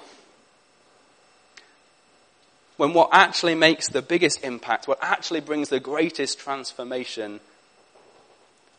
When 2.75 2.93
what 2.93 3.09
actually 3.13 3.55
makes 3.55 3.87
the 3.87 4.01
biggest 4.01 4.43
impact, 4.43 4.85
what 4.85 4.99
actually 5.01 5.39
brings 5.39 5.69
the 5.69 5.79
greatest 5.79 6.39
transformation 6.39 7.39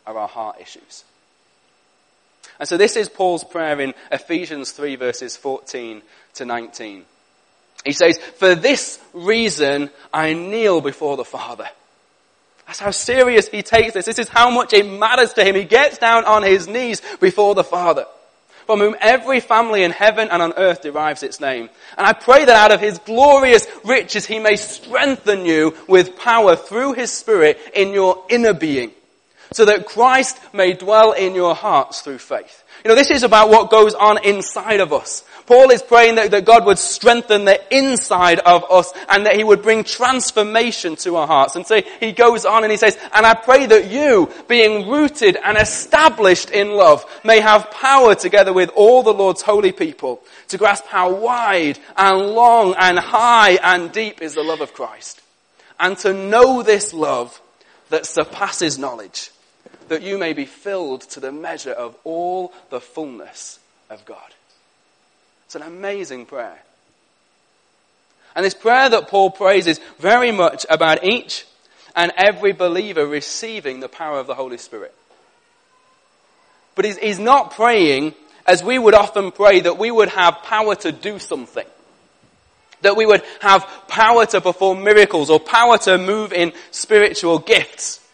are 0.06 0.18
our 0.18 0.28
heart 0.28 0.60
issues. 0.60 1.04
And 2.58 2.68
so 2.68 2.76
this 2.76 2.96
is 2.96 3.08
Paul's 3.08 3.44
prayer 3.44 3.80
in 3.80 3.94
Ephesians 4.10 4.72
3 4.72 4.96
verses 4.96 5.36
14 5.36 6.02
to 6.34 6.44
19. 6.44 7.04
He 7.84 7.92
says, 7.92 8.18
for 8.18 8.54
this 8.54 8.98
reason 9.12 9.90
I 10.12 10.32
kneel 10.32 10.80
before 10.80 11.16
the 11.16 11.24
Father. 11.24 11.68
That's 12.66 12.80
how 12.80 12.90
serious 12.90 13.48
he 13.48 13.62
takes 13.62 13.94
this. 13.94 14.06
This 14.06 14.18
is 14.18 14.28
how 14.28 14.50
much 14.50 14.72
it 14.72 14.86
matters 14.86 15.32
to 15.34 15.44
him. 15.44 15.54
He 15.54 15.64
gets 15.64 15.98
down 15.98 16.24
on 16.24 16.42
his 16.42 16.66
knees 16.66 17.00
before 17.20 17.54
the 17.54 17.62
Father, 17.62 18.06
from 18.66 18.80
whom 18.80 18.96
every 19.00 19.38
family 19.38 19.84
in 19.84 19.92
heaven 19.92 20.28
and 20.32 20.42
on 20.42 20.52
earth 20.56 20.82
derives 20.82 21.22
its 21.22 21.40
name. 21.40 21.70
And 21.96 22.04
I 22.04 22.12
pray 22.12 22.44
that 22.44 22.56
out 22.56 22.72
of 22.72 22.80
his 22.80 22.98
glorious 22.98 23.68
riches 23.84 24.26
he 24.26 24.40
may 24.40 24.56
strengthen 24.56 25.46
you 25.46 25.76
with 25.86 26.18
power 26.18 26.56
through 26.56 26.94
his 26.94 27.12
Spirit 27.12 27.60
in 27.72 27.92
your 27.92 28.24
inner 28.28 28.54
being 28.54 28.90
so 29.52 29.64
that 29.64 29.86
Christ 29.86 30.38
may 30.52 30.72
dwell 30.72 31.12
in 31.12 31.34
your 31.34 31.54
hearts 31.54 32.00
through 32.00 32.18
faith. 32.18 32.64
You 32.84 32.90
know, 32.90 32.94
this 32.94 33.10
is 33.10 33.22
about 33.22 33.48
what 33.48 33.70
goes 33.70 33.94
on 33.94 34.24
inside 34.24 34.80
of 34.80 34.92
us. 34.92 35.24
Paul 35.46 35.70
is 35.70 35.82
praying 35.82 36.16
that, 36.16 36.32
that 36.32 36.44
God 36.44 36.66
would 36.66 36.78
strengthen 36.78 37.44
the 37.44 37.60
inside 37.76 38.40
of 38.40 38.64
us 38.70 38.92
and 39.08 39.26
that 39.26 39.36
he 39.36 39.44
would 39.44 39.62
bring 39.62 39.84
transformation 39.84 40.96
to 40.96 41.16
our 41.16 41.26
hearts. 41.26 41.54
And 41.54 41.66
so 41.66 41.80
he 42.00 42.12
goes 42.12 42.44
on 42.44 42.64
and 42.64 42.70
he 42.70 42.76
says, 42.76 42.98
and 43.14 43.24
I 43.24 43.34
pray 43.34 43.66
that 43.66 43.90
you, 43.90 44.30
being 44.48 44.88
rooted 44.88 45.36
and 45.42 45.56
established 45.56 46.50
in 46.50 46.72
love, 46.72 47.04
may 47.24 47.40
have 47.40 47.70
power 47.70 48.14
together 48.14 48.52
with 48.52 48.70
all 48.74 49.02
the 49.02 49.14
Lord's 49.14 49.42
holy 49.42 49.72
people 49.72 50.20
to 50.48 50.58
grasp 50.58 50.84
how 50.86 51.14
wide 51.14 51.78
and 51.96 52.18
long 52.30 52.74
and 52.78 52.98
high 52.98 53.58
and 53.62 53.92
deep 53.92 54.20
is 54.20 54.34
the 54.34 54.42
love 54.42 54.60
of 54.60 54.74
Christ. 54.74 55.22
And 55.78 55.96
to 55.98 56.12
know 56.12 56.62
this 56.62 56.92
love 56.92 57.40
that 57.90 58.06
surpasses 58.06 58.78
knowledge 58.78 59.30
that 59.88 60.02
you 60.02 60.18
may 60.18 60.32
be 60.32 60.44
filled 60.44 61.02
to 61.02 61.20
the 61.20 61.32
measure 61.32 61.72
of 61.72 61.96
all 62.04 62.52
the 62.70 62.80
fullness 62.80 63.58
of 63.90 64.04
God. 64.04 64.34
It's 65.46 65.54
an 65.54 65.62
amazing 65.62 66.26
prayer. 66.26 66.58
And 68.34 68.44
this 68.44 68.54
prayer 68.54 68.88
that 68.88 69.08
Paul 69.08 69.30
prays 69.30 69.66
is 69.66 69.80
very 69.98 70.30
much 70.30 70.66
about 70.68 71.04
each 71.04 71.46
and 71.94 72.12
every 72.16 72.52
believer 72.52 73.06
receiving 73.06 73.80
the 73.80 73.88
power 73.88 74.18
of 74.18 74.26
the 74.26 74.34
Holy 74.34 74.58
Spirit. 74.58 74.94
But 76.74 76.84
he's, 76.84 77.18
not 77.18 77.52
praying 77.52 78.14
as 78.46 78.62
we 78.62 78.78
would 78.78 78.92
often 78.92 79.32
pray 79.32 79.60
that 79.60 79.78
we 79.78 79.90
would 79.90 80.10
have 80.10 80.42
power 80.42 80.74
to 80.74 80.92
do 80.92 81.18
something. 81.18 81.66
That 82.82 82.96
we 82.96 83.06
would 83.06 83.22
have 83.40 83.66
power 83.88 84.26
to 84.26 84.42
perform 84.42 84.84
miracles 84.84 85.30
or 85.30 85.40
power 85.40 85.78
to 85.78 85.96
move 85.96 86.34
in 86.34 86.52
spiritual 86.70 87.38
gifts 87.38 88.05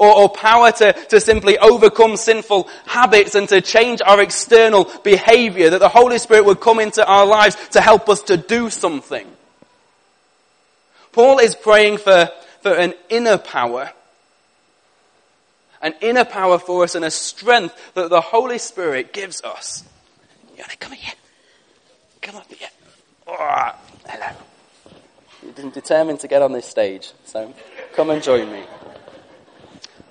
or, 0.00 0.16
or 0.16 0.28
power 0.30 0.72
to, 0.72 0.94
to 0.94 1.20
simply 1.20 1.58
overcome 1.58 2.16
sinful 2.16 2.68
habits 2.86 3.34
and 3.34 3.46
to 3.50 3.60
change 3.60 4.00
our 4.04 4.20
external 4.22 4.90
behavior, 5.04 5.68
that 5.70 5.78
the 5.78 5.90
Holy 5.90 6.18
Spirit 6.18 6.46
would 6.46 6.58
come 6.58 6.80
into 6.80 7.06
our 7.06 7.26
lives 7.26 7.56
to 7.72 7.82
help 7.82 8.08
us 8.08 8.22
to 8.22 8.38
do 8.38 8.70
something. 8.70 9.26
Paul 11.12 11.38
is 11.38 11.54
praying 11.54 11.98
for, 11.98 12.30
for 12.62 12.72
an 12.72 12.94
inner 13.10 13.36
power, 13.36 13.92
an 15.82 15.94
inner 16.00 16.24
power 16.24 16.58
for 16.58 16.84
us 16.84 16.94
and 16.94 17.04
a 17.04 17.10
strength 17.10 17.92
that 17.92 18.08
the 18.08 18.22
Holy 18.22 18.58
Spirit 18.58 19.12
gives 19.12 19.42
us. 19.42 19.84
You 20.52 20.62
want 20.62 20.70
to 20.70 20.76
come 20.78 20.92
here? 20.92 21.14
Come 22.22 22.36
up 22.36 22.50
here. 22.50 22.68
Oh, 23.26 23.74
hello. 24.08 24.36
You've 25.42 25.56
been 25.56 25.70
determined 25.70 26.20
to 26.20 26.28
get 26.28 26.40
on 26.40 26.52
this 26.52 26.66
stage, 26.66 27.12
so 27.24 27.52
come 27.94 28.08
and 28.08 28.22
join 28.22 28.50
me. 28.50 28.64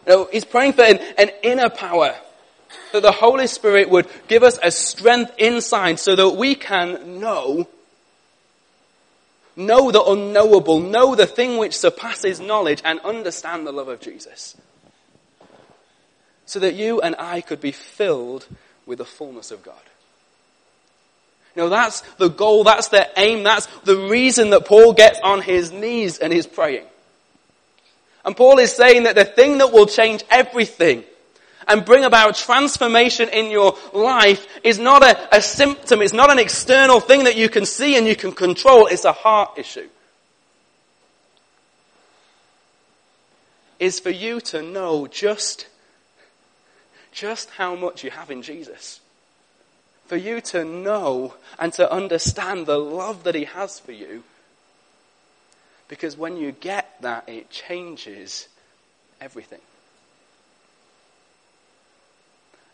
No, 0.07 0.27
he's 0.31 0.45
praying 0.45 0.73
for 0.73 0.83
an, 0.83 0.99
an 1.17 1.31
inner 1.43 1.69
power. 1.69 2.15
That 2.91 3.01
the 3.01 3.11
Holy 3.11 3.47
Spirit 3.47 3.89
would 3.89 4.07
give 4.27 4.43
us 4.43 4.57
a 4.61 4.71
strength 4.71 5.33
inside 5.37 5.99
so 5.99 6.15
that 6.15 6.29
we 6.29 6.55
can 6.55 7.19
know, 7.19 7.67
know 9.55 9.91
the 9.91 10.03
unknowable, 10.03 10.79
know 10.79 11.15
the 11.15 11.27
thing 11.27 11.57
which 11.57 11.77
surpasses 11.77 12.39
knowledge 12.39 12.81
and 12.83 12.99
understand 13.01 13.67
the 13.67 13.71
love 13.71 13.87
of 13.87 14.01
Jesus. 14.01 14.57
So 16.45 16.59
that 16.59 16.73
you 16.73 16.99
and 17.01 17.15
I 17.19 17.41
could 17.41 17.61
be 17.61 17.71
filled 17.71 18.47
with 18.87 18.97
the 18.97 19.05
fullness 19.05 19.51
of 19.51 19.61
God. 19.61 19.75
You 21.55 21.63
know, 21.63 21.69
that's 21.69 22.01
the 22.17 22.29
goal, 22.29 22.63
that's 22.63 22.87
the 22.87 23.07
aim, 23.17 23.43
that's 23.43 23.67
the 23.83 23.97
reason 23.97 24.51
that 24.51 24.65
Paul 24.65 24.93
gets 24.93 25.19
on 25.19 25.41
his 25.41 25.71
knees 25.71 26.17
and 26.17 26.31
is 26.31 26.47
praying. 26.47 26.85
And 28.25 28.35
Paul 28.35 28.59
is 28.59 28.73
saying 28.73 29.03
that 29.03 29.15
the 29.15 29.25
thing 29.25 29.59
that 29.59 29.71
will 29.71 29.85
change 29.85 30.23
everything 30.29 31.03
and 31.67 31.85
bring 31.85 32.03
about 32.03 32.35
transformation 32.35 33.29
in 33.29 33.51
your 33.51 33.77
life 33.93 34.47
is 34.63 34.79
not 34.79 35.03
a, 35.03 35.37
a, 35.37 35.41
symptom, 35.41 36.01
it's 36.01 36.13
not 36.13 36.31
an 36.31 36.39
external 36.39 36.99
thing 36.99 37.25
that 37.25 37.37
you 37.37 37.47
can 37.47 37.65
see 37.65 37.95
and 37.95 38.07
you 38.07 38.15
can 38.15 38.31
control, 38.31 38.87
it's 38.87 39.05
a 39.05 39.11
heart 39.11 39.57
issue. 39.57 39.87
Is 43.77 43.99
for 43.99 44.09
you 44.09 44.41
to 44.41 44.61
know 44.61 45.07
just, 45.07 45.67
just 47.13 47.49
how 47.51 47.75
much 47.75 48.03
you 48.03 48.09
have 48.09 48.29
in 48.29 48.41
Jesus. 48.41 48.99
For 50.07 50.17
you 50.17 50.41
to 50.41 50.65
know 50.65 51.35
and 51.57 51.71
to 51.73 51.89
understand 51.89 52.65
the 52.65 52.79
love 52.79 53.23
that 53.23 53.35
He 53.35 53.45
has 53.45 53.79
for 53.79 53.93
you 53.93 54.23
because 55.89 56.15
when 56.15 56.37
you 56.37 56.53
get 56.53 57.01
that, 57.01 57.27
it 57.27 57.49
changes 57.49 58.47
everything. 59.19 59.59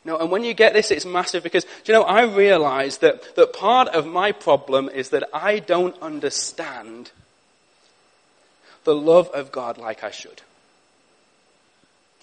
No, 0.03 0.19
and 0.19 0.29
when 0.29 0.43
you 0.43 0.53
get 0.53 0.73
this, 0.73 0.91
it's 0.91 1.05
massive 1.05 1.41
because, 1.41 1.65
you 1.85 1.93
know, 1.93 2.03
I 2.03 2.25
realize 2.25 2.99
that, 2.99 3.35
that 3.35 3.53
part 3.53 3.87
of 3.87 4.05
my 4.05 4.31
problem 4.31 4.87
is 4.87 5.09
that 5.09 5.23
I 5.33 5.57
don't 5.57 5.99
understand 5.99 7.11
the 8.83 8.93
love 8.93 9.29
of 9.29 9.51
God 9.51 9.79
like 9.79 10.03
I 10.03 10.11
should. 10.11 10.43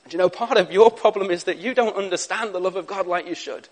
And 0.04 0.12
you 0.12 0.18
know, 0.18 0.28
part 0.28 0.58
of 0.58 0.70
your 0.70 0.92
problem 0.92 1.30
is 1.30 1.44
that 1.44 1.58
you 1.58 1.74
don't 1.74 1.96
understand 1.96 2.54
the 2.54 2.60
love 2.60 2.76
of 2.76 2.86
God 2.86 3.08
like 3.08 3.26
you 3.26 3.34
should. 3.34 3.68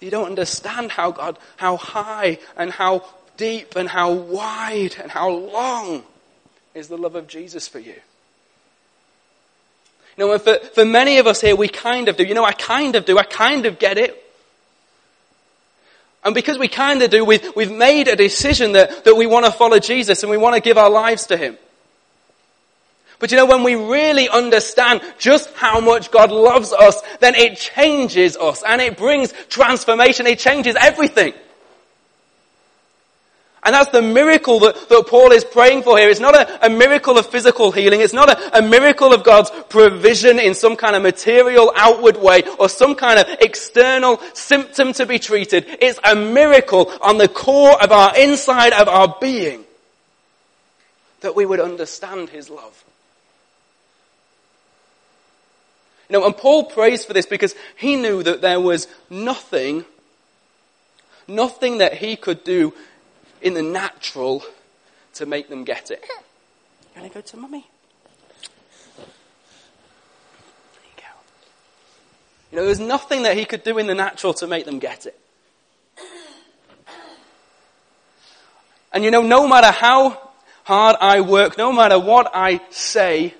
You 0.00 0.10
don't 0.10 0.26
understand 0.26 0.92
how 0.92 1.10
God, 1.10 1.38
how 1.56 1.76
high 1.76 2.38
and 2.56 2.70
how 2.70 3.04
deep 3.36 3.76
and 3.76 3.88
how 3.88 4.12
wide 4.12 4.96
and 5.00 5.10
how 5.10 5.30
long 5.30 6.04
is 6.74 6.88
the 6.88 6.98
love 6.98 7.16
of 7.16 7.26
Jesus 7.26 7.66
for 7.66 7.78
you. 7.78 7.96
You 10.16 10.26
know, 10.26 10.38
for, 10.38 10.58
for 10.74 10.84
many 10.84 11.18
of 11.18 11.26
us 11.26 11.40
here, 11.40 11.56
we 11.56 11.68
kind 11.68 12.08
of 12.08 12.16
do. 12.16 12.24
You 12.24 12.34
know, 12.34 12.44
I 12.44 12.52
kind 12.52 12.96
of 12.96 13.04
do. 13.04 13.18
I 13.18 13.22
kind 13.22 13.66
of 13.66 13.78
get 13.78 13.98
it. 13.98 14.24
And 16.24 16.34
because 16.34 16.58
we 16.58 16.68
kind 16.68 17.02
of 17.02 17.10
do, 17.10 17.24
we've, 17.24 17.54
we've 17.54 17.70
made 17.70 18.08
a 18.08 18.16
decision 18.16 18.72
that, 18.72 19.04
that 19.04 19.14
we 19.14 19.26
want 19.26 19.46
to 19.46 19.52
follow 19.52 19.78
Jesus 19.78 20.22
and 20.22 20.30
we 20.30 20.36
want 20.36 20.56
to 20.56 20.60
give 20.60 20.76
our 20.76 20.90
lives 20.90 21.26
to 21.28 21.36
Him. 21.36 21.56
But 23.18 23.32
you 23.32 23.36
know, 23.36 23.46
when 23.46 23.64
we 23.64 23.74
really 23.74 24.28
understand 24.28 25.00
just 25.18 25.52
how 25.54 25.80
much 25.80 26.10
God 26.10 26.30
loves 26.30 26.72
us, 26.72 27.00
then 27.20 27.34
it 27.34 27.56
changes 27.56 28.36
us 28.36 28.62
and 28.62 28.80
it 28.80 28.96
brings 28.96 29.32
transformation. 29.48 30.26
It 30.26 30.38
changes 30.38 30.76
everything. 30.80 31.34
And 33.64 33.74
that's 33.74 33.90
the 33.90 34.02
miracle 34.02 34.60
that, 34.60 34.88
that 34.88 35.06
Paul 35.08 35.32
is 35.32 35.44
praying 35.44 35.82
for 35.82 35.98
here. 35.98 36.08
It's 36.08 36.20
not 36.20 36.34
a, 36.34 36.66
a 36.66 36.70
miracle 36.70 37.18
of 37.18 37.26
physical 37.26 37.72
healing. 37.72 38.00
It's 38.00 38.12
not 38.12 38.30
a, 38.30 38.58
a 38.58 38.62
miracle 38.62 39.12
of 39.12 39.24
God's 39.24 39.50
provision 39.68 40.38
in 40.38 40.54
some 40.54 40.76
kind 40.76 40.94
of 40.94 41.02
material 41.02 41.72
outward 41.74 42.16
way 42.16 42.44
or 42.58 42.68
some 42.68 42.94
kind 42.94 43.18
of 43.18 43.26
external 43.40 44.20
symptom 44.32 44.92
to 44.94 45.06
be 45.06 45.18
treated. 45.18 45.66
It's 45.80 45.98
a 46.04 46.14
miracle 46.14 46.90
on 47.02 47.18
the 47.18 47.28
core 47.28 47.82
of 47.82 47.90
our 47.90 48.16
inside 48.16 48.72
of 48.72 48.88
our 48.88 49.16
being 49.20 49.64
that 51.20 51.34
we 51.34 51.44
would 51.44 51.60
understand 51.60 52.30
His 52.30 52.48
love. 52.48 52.84
You 56.08 56.18
know, 56.18 56.26
and 56.26 56.36
Paul 56.36 56.64
prays 56.64 57.04
for 57.04 57.12
this 57.12 57.26
because 57.26 57.54
he 57.76 57.96
knew 57.96 58.22
that 58.22 58.40
there 58.40 58.60
was 58.60 58.88
nothing, 59.10 59.84
nothing 61.26 61.78
that 61.78 61.94
he 61.94 62.16
could 62.16 62.44
do 62.44 62.72
in 63.42 63.54
the 63.54 63.62
natural 63.62 64.42
to 65.14 65.26
make 65.26 65.48
them 65.48 65.64
get 65.64 65.90
it. 65.90 66.04
Can 66.94 67.04
I 67.04 67.08
go 67.08 67.20
to 67.20 67.36
mummy? 67.36 67.66
There 68.96 69.06
you 70.84 70.96
go. 70.96 71.02
You 72.52 72.58
know, 72.58 72.64
there's 72.64 72.80
nothing 72.80 73.22
that 73.24 73.36
he 73.36 73.44
could 73.44 73.62
do 73.62 73.76
in 73.78 73.86
the 73.86 73.94
natural 73.94 74.32
to 74.34 74.46
make 74.46 74.64
them 74.64 74.78
get 74.78 75.06
it. 75.06 75.18
And 78.92 79.04
you 79.04 79.10
know, 79.10 79.22
no 79.22 79.46
matter 79.46 79.70
how 79.70 80.30
hard 80.64 80.96
I 81.00 81.20
work, 81.20 81.58
no 81.58 81.70
matter 81.72 81.98
what 81.98 82.30
I 82.34 82.60
say, 82.70 83.34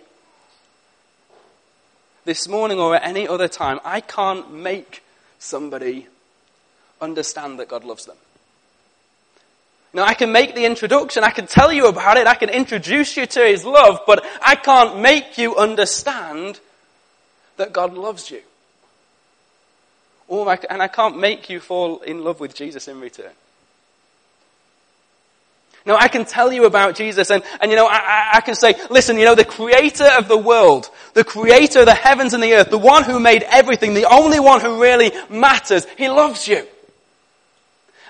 this 2.29 2.47
morning 2.47 2.79
or 2.79 2.95
at 2.95 3.05
any 3.05 3.27
other 3.27 3.49
time, 3.49 3.81
I 3.87 4.03
can't 4.03 4.53
make 4.53 5.03
somebody 5.39 6.07
understand 7.01 7.59
that 7.59 7.69
God 7.69 7.85
loves 7.85 8.05
them. 8.05 8.19
Now, 9.95 10.05
I 10.05 10.13
can 10.13 10.31
make 10.31 10.55
the 10.55 10.67
introduction, 10.67 11.25
I 11.25 11.31
can 11.31 11.47
tell 11.47 11.73
you 11.73 11.87
about 11.87 12.19
it, 12.19 12.27
I 12.27 12.35
can 12.35 12.51
introduce 12.51 13.17
you 13.17 13.25
to 13.25 13.41
His 13.41 13.65
love, 13.65 14.01
but 14.07 14.23
I 14.43 14.57
can't 14.57 15.01
make 15.01 15.39
you 15.39 15.57
understand 15.57 16.61
that 17.57 17.73
God 17.73 17.95
loves 17.95 18.31
you. 18.31 18.43
Or 20.29 20.51
I, 20.51 20.59
and 20.69 20.83
I 20.83 20.89
can't 20.89 21.19
make 21.19 21.49
you 21.49 21.61
fall 21.61 22.01
in 22.01 22.23
love 22.23 22.41
with 22.41 22.55
Jesus 22.55 22.89
in 22.89 23.01
return. 23.01 23.33
No, 25.89 25.97
I 25.97 26.09
can 26.09 26.27
tell 26.27 26.53
you 26.53 26.67
about 26.67 26.97
Jesus 26.97 27.31
and, 27.31 27.43
and 27.63 27.71
you 27.71 27.77
know, 27.79 27.87
I, 27.87 28.33
I, 28.35 28.41
can 28.43 28.55
say, 28.55 28.75
listen, 28.91 29.17
you 29.17 29.25
know, 29.25 29.35
the 29.35 29.47
creator 29.47 30.05
of 30.19 30.29
the 30.29 30.37
world, 30.37 30.91
the 31.15 31.25
creator 31.25 31.81
of 31.81 31.87
the 31.87 31.95
heavens 31.95 32.35
and 32.35 32.43
the 32.43 32.53
earth, 32.53 32.69
the 32.69 32.77
one 32.77 33.05
who 33.05 33.19
made 33.19 33.43
everything, 33.45 33.95
the 33.95 34.05
only 34.05 34.39
one 34.39 34.61
who 34.61 34.83
really 34.83 35.13
matters, 35.31 35.87
he 35.97 36.11
loves 36.11 36.47
you. 36.47 36.67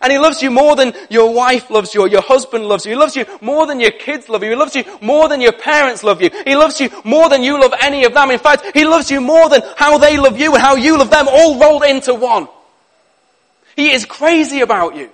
And 0.02 0.12
he 0.12 0.18
loves 0.18 0.42
you 0.42 0.50
more 0.50 0.74
than 0.74 0.92
your 1.08 1.32
wife 1.32 1.70
loves 1.70 1.94
you 1.94 2.00
or 2.00 2.08
your 2.08 2.22
husband 2.22 2.66
loves 2.66 2.84
you. 2.84 2.92
He 2.92 2.98
loves 2.98 3.14
you 3.14 3.26
more 3.40 3.64
than 3.68 3.78
your 3.78 3.92
kids 3.92 4.28
love 4.28 4.42
you. 4.42 4.50
He 4.50 4.56
loves 4.56 4.74
you 4.74 4.82
more 5.00 5.28
than 5.28 5.40
your 5.40 5.52
parents 5.52 6.02
love 6.02 6.20
you. 6.20 6.30
He 6.44 6.56
loves 6.56 6.80
you 6.80 6.90
more 7.04 7.28
than 7.28 7.44
you 7.44 7.60
love 7.60 7.74
any 7.80 8.04
of 8.04 8.12
them. 8.12 8.32
In 8.32 8.40
fact, 8.40 8.72
he 8.74 8.86
loves 8.86 9.08
you 9.08 9.20
more 9.20 9.48
than 9.48 9.62
how 9.76 9.98
they 9.98 10.16
love 10.16 10.36
you 10.36 10.52
and 10.52 10.60
how 10.60 10.74
you 10.74 10.98
love 10.98 11.10
them 11.10 11.28
all 11.28 11.60
rolled 11.60 11.84
into 11.84 12.12
one. 12.12 12.48
He 13.76 13.92
is 13.92 14.04
crazy 14.04 14.62
about 14.62 14.96
you. 14.96 15.10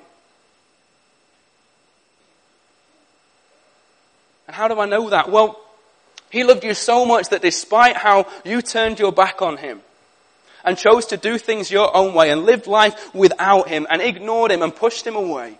How 4.54 4.68
do 4.68 4.80
I 4.80 4.86
know 4.86 5.10
that? 5.10 5.30
Well, 5.30 5.60
he 6.30 6.44
loved 6.44 6.64
you 6.64 6.74
so 6.74 7.04
much 7.04 7.28
that 7.28 7.42
despite 7.42 7.96
how 7.96 8.26
you 8.44 8.62
turned 8.62 8.98
your 8.98 9.12
back 9.12 9.42
on 9.42 9.56
him, 9.56 9.80
and 10.64 10.78
chose 10.78 11.06
to 11.06 11.16
do 11.16 11.38
things 11.38 11.70
your 11.70 11.94
own 11.94 12.14
way 12.14 12.30
and 12.30 12.44
lived 12.44 12.66
life 12.66 13.14
without 13.14 13.68
him 13.68 13.86
and 13.90 14.00
ignored 14.00 14.50
him 14.50 14.62
and 14.62 14.74
pushed 14.74 15.06
him 15.06 15.14
away. 15.14 15.58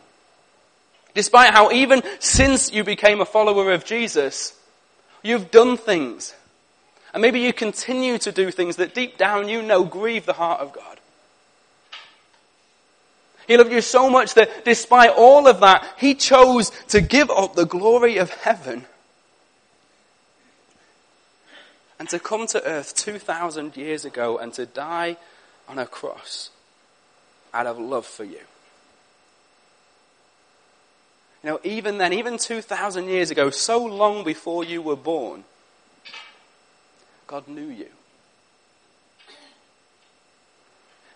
Despite 1.15 1.53
how 1.53 1.71
even 1.71 2.03
since 2.19 2.73
you 2.73 2.83
became 2.83 3.21
a 3.21 3.27
follower 3.27 3.73
of 3.73 3.85
Jesus, 3.85 4.59
you've 5.23 5.51
done 5.51 5.77
things. 5.77 6.35
And 7.13 7.21
maybe 7.21 7.41
you 7.41 7.53
continue 7.53 8.19
to 8.19 8.33
do 8.33 8.51
things 8.51 8.77
that 8.77 8.95
deep 8.95 9.17
down 9.17 9.49
you 9.49 9.63
know 9.63 9.85
grieve 9.85 10.27
the 10.27 10.33
heart 10.33 10.61
of 10.61 10.73
God. 10.73 10.99
He 13.47 13.57
loved 13.57 13.73
you 13.73 13.81
so 13.81 14.09
much 14.09 14.35
that 14.35 14.65
despite 14.65 15.11
all 15.11 15.47
of 15.47 15.61
that, 15.61 15.87
he 15.99 16.15
chose 16.15 16.71
to 16.89 17.01
give 17.01 17.31
up 17.31 17.55
the 17.55 17.67
glory 17.67 18.17
of 18.17 18.31
heaven 18.31 18.87
and 21.99 22.09
to 22.09 22.19
come 22.19 22.47
to 22.49 22.63
earth 22.65 22.95
2,000 22.95 23.77
years 23.77 24.05
ago 24.05 24.39
and 24.39 24.53
to 24.55 24.67
die 24.67 25.17
on 25.69 25.79
a 25.79 25.87
cross 25.87 26.51
out 27.53 27.67
of 27.67 27.79
love 27.79 28.07
for 28.07 28.25
you. 28.25 28.41
You 31.43 31.51
know, 31.51 31.61
even 31.63 31.99
then, 31.99 32.13
even 32.15 32.39
2,000 32.39 33.09
years 33.09 33.31
ago, 33.31 33.51
so 33.51 33.85
long 33.85 34.25
before 34.25 34.65
you 34.65 34.81
were 34.81 34.97
born, 34.97 35.45
God 37.27 37.47
knew 37.47 37.69
you. 37.69 37.89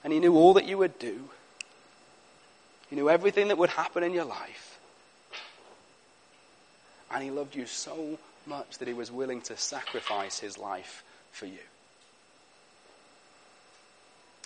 And 0.05 0.13
He 0.13 0.21
knew 0.21 0.37
all 0.37 0.55
that 0.55 0.67
you 0.67 0.79
would 0.79 0.99
do. 0.99 1.31
He 2.91 2.97
knew 2.97 3.11
everything 3.11 3.49
that 3.49 3.59
would 3.59 3.71
happen 3.71 4.03
in 4.03 4.13
your 4.13 4.25
life. 4.25 4.79
And 7.11 7.23
He 7.23 7.31
loved 7.31 7.55
you 7.55 7.67
so 7.67 8.19
much 8.49 8.79
that 8.79 8.89
he 8.89 8.95
was 8.95 9.13
willing 9.13 9.43
to 9.43 9.57
sacrifice 9.57 10.39
his 10.39 10.59
life 10.59 11.05
for 11.33 11.47
you. 11.47 11.59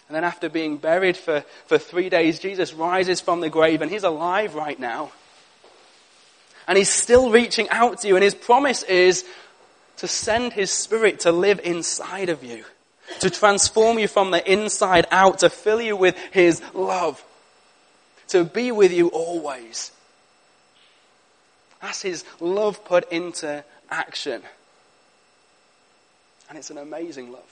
And 0.09 0.17
then 0.17 0.25
after 0.25 0.49
being 0.49 0.77
buried 0.77 1.17
for, 1.17 1.45
for 1.67 1.79
three 1.79 2.11
days, 2.11 2.39
Jesus 2.39 2.75
rises 2.75 3.21
from 3.21 3.41
the 3.41 3.49
grave 3.49 3.81
and 3.81 3.91
he's 3.91 4.03
alive 4.03 4.55
right 4.55 4.79
now. 4.79 5.13
And 6.67 6.77
he's 6.77 6.91
still 6.91 7.31
reaching 7.31 7.69
out 7.71 8.01
to 8.01 8.09
you 8.09 8.17
and 8.17 8.25
his 8.25 8.35
promise 8.35 8.83
is 8.83 9.25
to 9.99 10.09
send 10.09 10.53
his 10.53 10.71
spirit 10.71 11.21
to 11.21 11.33
live 11.33 11.61
inside 11.63 12.29
of 12.29 12.43
you. 12.43 12.65
To 13.21 13.31
transform 13.31 13.99
you 13.99 14.09
from 14.09 14.31
the 14.31 14.51
inside 14.51 15.07
out, 15.11 15.41
to 15.41 15.51
fill 15.51 15.81
you 15.81 15.97
with 15.97 16.17
his 16.33 16.63
love. 16.73 17.23
To 18.29 18.45
be 18.45 18.73
with 18.73 18.93
you 18.93 19.09
always. 19.09 19.93
That's 21.81 22.03
his 22.03 22.25
love 22.41 22.85
put 22.85 23.11
into 23.13 23.65
action. 23.91 24.43
And 26.49 26.59
it's 26.59 26.71
an 26.71 26.79
amazing 26.79 27.33
love. 27.33 27.43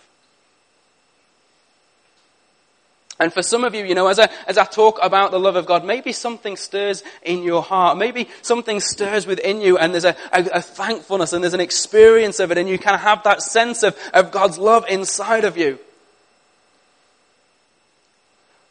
And 3.21 3.31
for 3.31 3.43
some 3.43 3.65
of 3.65 3.75
you, 3.75 3.85
you 3.85 3.95
know, 3.95 4.07
as 4.09 4.19
I, 4.19 4.31
as 4.47 4.57
I 4.57 4.65
talk 4.65 4.99
about 5.03 5.31
the 5.31 5.39
love 5.39 5.55
of 5.55 5.67
God, 5.67 5.85
maybe 5.85 6.11
something 6.11 6.57
stirs 6.57 7.05
in 7.23 7.43
your 7.43 7.63
heart. 7.63 7.99
Maybe 7.99 8.31
something 8.41 8.81
stirs 8.81 9.27
within 9.27 9.61
you 9.61 9.77
and 9.77 9.93
there's 9.93 10.07
a, 10.07 10.17
a, 10.33 10.45
a 10.55 10.63
thankfulness 10.63 11.35
and 11.35 11.45
there's 11.45 11.53
an 11.53 11.61
experience 11.61 12.41
of 12.41 12.51
it 12.51 12.57
and 12.57 12.67
you 12.67 12.79
kind 12.79 12.95
of 12.95 13.03
have 13.03 13.23
that 13.25 13.43
sense 13.43 13.83
of, 13.83 13.95
of 14.15 14.31
God's 14.31 14.57
love 14.57 14.87
inside 14.89 15.45
of 15.45 15.59
you. 15.59 15.79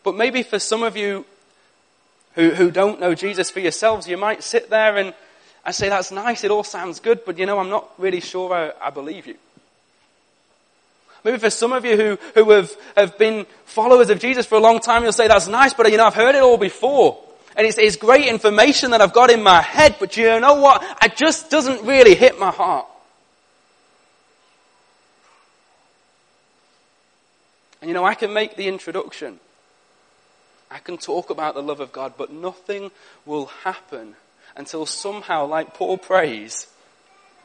But 0.04 0.16
maybe 0.16 0.42
for 0.42 0.58
some 0.58 0.82
of 0.82 0.98
you 0.98 1.26
who, 2.39 2.52
who 2.52 2.71
don't 2.71 3.02
know 3.02 3.13
Jesus 3.13 3.49
for 3.49 3.60
yourselves, 3.60 4.08
you 4.08 4.15
might 4.15 4.43
sit 4.43 4.69
there 4.69 4.95
and 4.95 5.13
I 5.65 5.71
say, 5.71 5.89
that's 5.89 6.10
nice, 6.10 6.45
it 6.45 6.52
all 6.52 6.63
sounds 6.63 7.02
good, 7.02 7.25
but 7.25 7.38
you 7.38 7.45
know, 7.45 7.60
I'm 7.60 7.69
not 7.69 7.91
really 7.97 8.21
sure 8.21 8.54
I, 8.54 8.88
I 8.88 8.89
believe 8.91 9.28
you. 9.28 9.36
Maybe 11.25 11.38
for 11.38 11.49
some 11.49 11.73
of 11.73 11.84
you 11.84 11.97
who, 11.97 12.17
who 12.34 12.52
have, 12.52 12.71
have 12.95 13.17
been 13.17 13.45
followers 13.65 14.10
of 14.10 14.21
Jesus 14.21 14.45
for 14.45 14.56
a 14.56 14.62
long 14.62 14.80
time, 14.80 15.04
you'll 15.04 15.12
say, 15.12 15.28
that's 15.28 15.49
nice, 15.49 15.73
but 15.73 15.91
you 15.91 15.97
know, 15.97 16.06
I've 16.06 16.15
heard 16.15 16.34
it 16.36 16.41
all 16.41 16.58
before. 16.58 17.21
And 17.58 17.67
it's, 17.67 17.78
it's 17.78 17.97
great 17.97 18.25
information 18.25 18.91
that 18.91 19.02
I've 19.02 19.12
got 19.12 19.30
in 19.30 19.43
my 19.43 19.62
head, 19.62 19.97
but 19.99 20.15
you 20.15 20.39
know 20.39 20.62
what? 20.62 20.82
It 21.04 21.17
just 21.17 21.49
doesn't 21.49 21.86
really 21.86 22.15
hit 22.15 22.39
my 22.39 22.52
heart. 22.52 22.88
And 27.82 27.89
you 27.89 27.93
know, 27.93 28.06
I 28.06 28.15
can 28.15 28.32
make 28.32 28.56
the 28.56 28.69
introduction. 28.69 29.41
I 30.72 30.80
can 30.80 30.98
talk 30.98 31.30
about 31.30 31.56
the 31.56 31.64
love 31.64 31.80
of 31.80 31.92
God, 31.92 32.14
but 32.18 32.32
nothing 32.32 32.92
will 33.26 33.48
happen 33.48 34.16
until 34.56 34.86
somehow, 34.86 35.46
like 35.46 35.74
Paul 35.74 35.98
prays, 35.98 36.68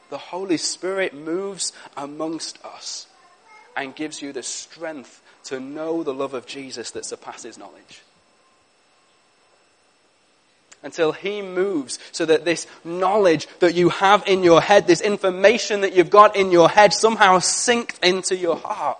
the 0.09 0.17
Holy 0.17 0.57
Spirit 0.57 1.13
moves 1.13 1.73
amongst 1.97 2.63
us 2.63 3.07
and 3.75 3.95
gives 3.95 4.21
you 4.21 4.31
the 4.31 4.43
strength 4.43 5.21
to 5.45 5.59
know 5.59 6.03
the 6.03 6.13
love 6.13 6.33
of 6.33 6.45
Jesus 6.45 6.91
that 6.91 7.05
surpasses 7.05 7.57
knowledge. 7.57 8.01
Until 10.83 11.11
He 11.11 11.41
moves 11.41 11.97
so 12.11 12.25
that 12.25 12.45
this 12.45 12.67
knowledge 12.83 13.47
that 13.59 13.73
you 13.73 13.89
have 13.89 14.23
in 14.27 14.43
your 14.43 14.61
head, 14.61 14.85
this 14.85 15.01
information 15.01 15.81
that 15.81 15.93
you've 15.93 16.11
got 16.11 16.35
in 16.35 16.51
your 16.51 16.69
head 16.69 16.93
somehow 16.93 17.39
sinks 17.39 17.97
into 17.99 18.35
your 18.35 18.57
heart 18.57 18.99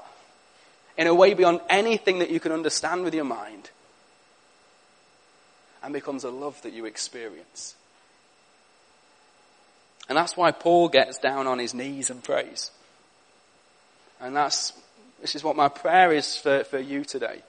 in 0.98 1.06
a 1.06 1.14
way 1.14 1.36
beyond 1.36 1.62
anything 1.70 2.20
that 2.20 2.32
you 2.32 2.40
can 2.40 2.52
understand 2.52 3.04
with 3.04 3.14
your 3.14 3.26
mind 3.26 3.70
and 5.86 5.94
becomes 5.94 6.24
a 6.24 6.32
love 6.32 6.60
that 6.64 6.74
you 6.74 6.86
experience. 6.86 7.76
And 10.10 10.18
that's 10.18 10.36
why 10.36 10.50
Paul 10.50 10.90
gets 10.90 11.20
down 11.20 11.46
on 11.46 11.60
his 11.60 11.76
knees 11.76 12.10
and 12.10 12.24
prays. 12.24 12.72
And 14.20 14.36
that's, 14.36 14.74
this 15.22 15.36
is 15.36 15.44
what 15.44 15.56
my 15.56 15.70
prayer 15.70 16.12
is 16.12 16.38
for, 16.38 16.64
for 16.64 16.80
you 16.80 17.06
today. 17.06 17.44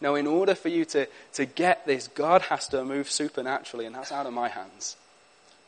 Now, 0.00 0.14
in 0.14 0.28
order 0.28 0.54
for 0.54 0.68
you 0.68 0.84
to, 0.86 1.08
to 1.34 1.44
get 1.44 1.84
this, 1.86 2.06
God 2.06 2.42
has 2.42 2.68
to 2.68 2.84
move 2.84 3.10
supernaturally, 3.10 3.84
and 3.84 3.94
that's 3.94 4.12
out 4.12 4.26
of 4.26 4.32
my 4.32 4.48
hands. 4.48 4.96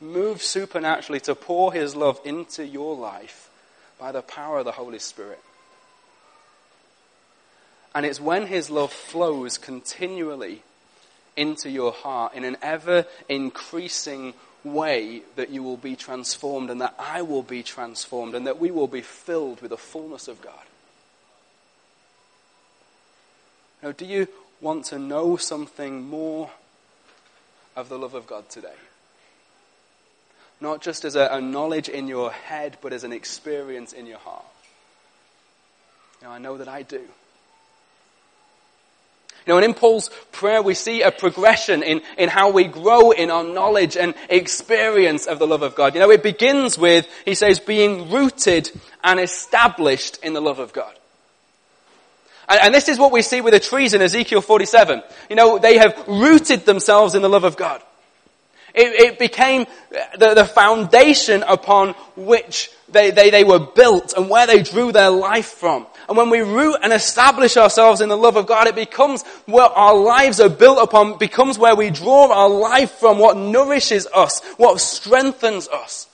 Move 0.00 0.40
supernaturally 0.40 1.20
to 1.20 1.34
pour 1.34 1.72
His 1.72 1.96
love 1.96 2.20
into 2.24 2.64
your 2.64 2.96
life 2.96 3.50
by 3.98 4.12
the 4.12 4.22
power 4.22 4.60
of 4.60 4.66
the 4.66 4.72
Holy 4.72 5.00
Spirit. 5.00 5.40
And 7.94 8.06
it's 8.06 8.20
when 8.20 8.46
His 8.46 8.70
love 8.70 8.92
flows 8.92 9.58
continually 9.58 10.62
into 11.36 11.70
your 11.70 11.92
heart 11.92 12.34
in 12.34 12.44
an 12.44 12.56
ever 12.62 13.06
increasing 13.28 14.34
way 14.64 15.22
that 15.36 15.50
you 15.50 15.62
will 15.62 15.76
be 15.76 15.96
transformed 15.96 16.70
and 16.70 16.80
that 16.80 16.94
I 16.98 17.22
will 17.22 17.42
be 17.42 17.62
transformed 17.62 18.34
and 18.34 18.46
that 18.46 18.60
we 18.60 18.70
will 18.70 18.86
be 18.86 19.00
filled 19.00 19.60
with 19.60 19.70
the 19.70 19.76
fullness 19.76 20.28
of 20.28 20.40
God. 20.40 20.54
Now, 23.82 23.92
do 23.92 24.04
you 24.04 24.28
want 24.60 24.84
to 24.86 24.98
know 24.98 25.36
something 25.36 26.08
more 26.08 26.50
of 27.74 27.88
the 27.88 27.98
love 27.98 28.14
of 28.14 28.26
God 28.26 28.48
today? 28.48 28.76
Not 30.60 30.80
just 30.80 31.04
as 31.04 31.16
a, 31.16 31.28
a 31.32 31.40
knowledge 31.40 31.88
in 31.88 32.06
your 32.06 32.30
head, 32.30 32.78
but 32.80 32.92
as 32.92 33.02
an 33.02 33.12
experience 33.12 33.92
in 33.92 34.06
your 34.06 34.18
heart. 34.18 34.44
Now, 36.22 36.30
I 36.30 36.38
know 36.38 36.56
that 36.58 36.68
I 36.68 36.82
do. 36.82 37.02
You 39.46 39.52
know, 39.52 39.58
and 39.58 39.64
in 39.64 39.74
Paul's 39.74 40.10
prayer, 40.30 40.62
we 40.62 40.74
see 40.74 41.02
a 41.02 41.10
progression 41.10 41.82
in, 41.82 42.02
in 42.16 42.28
how 42.28 42.50
we 42.50 42.64
grow 42.64 43.10
in 43.10 43.30
our 43.30 43.42
knowledge 43.42 43.96
and 43.96 44.14
experience 44.28 45.26
of 45.26 45.38
the 45.38 45.46
love 45.46 45.62
of 45.62 45.74
God. 45.74 45.94
You 45.94 46.00
know, 46.00 46.10
it 46.10 46.22
begins 46.22 46.78
with, 46.78 47.08
he 47.24 47.34
says, 47.34 47.58
being 47.58 48.10
rooted 48.10 48.70
and 49.02 49.18
established 49.18 50.18
in 50.22 50.32
the 50.32 50.40
love 50.40 50.60
of 50.60 50.72
God. 50.72 50.94
And, 52.48 52.60
and 52.62 52.74
this 52.74 52.88
is 52.88 52.98
what 52.98 53.10
we 53.10 53.22
see 53.22 53.40
with 53.40 53.52
the 53.52 53.60
trees 53.60 53.94
in 53.94 54.02
Ezekiel 54.02 54.42
47. 54.42 55.02
You 55.28 55.36
know, 55.36 55.58
they 55.58 55.78
have 55.78 56.04
rooted 56.06 56.64
themselves 56.64 57.14
in 57.14 57.22
the 57.22 57.28
love 57.28 57.44
of 57.44 57.56
God. 57.56 57.82
It, 58.74 59.12
it 59.12 59.18
became 59.18 59.66
the, 60.18 60.34
the 60.34 60.44
foundation 60.44 61.42
upon 61.42 61.90
which 62.16 62.70
they, 62.88 63.10
they, 63.10 63.30
they 63.30 63.44
were 63.44 63.58
built 63.58 64.14
and 64.16 64.30
where 64.30 64.46
they 64.46 64.62
drew 64.62 64.92
their 64.92 65.10
life 65.10 65.46
from. 65.46 65.86
And 66.08 66.16
when 66.16 66.30
we 66.30 66.40
root 66.40 66.78
and 66.82 66.92
establish 66.92 67.56
ourselves 67.56 68.00
in 68.00 68.08
the 68.08 68.16
love 68.16 68.36
of 68.36 68.46
God, 68.46 68.66
it 68.66 68.74
becomes 68.74 69.22
where 69.46 69.66
our 69.66 69.94
lives 69.94 70.40
are 70.40 70.48
built 70.48 70.78
upon, 70.82 71.18
becomes 71.18 71.58
where 71.58 71.76
we 71.76 71.90
draw 71.90 72.32
our 72.32 72.48
life 72.48 72.92
from, 72.92 73.18
what 73.18 73.36
nourishes 73.36 74.06
us, 74.12 74.40
what 74.56 74.80
strengthens 74.80 75.68
us. 75.68 76.08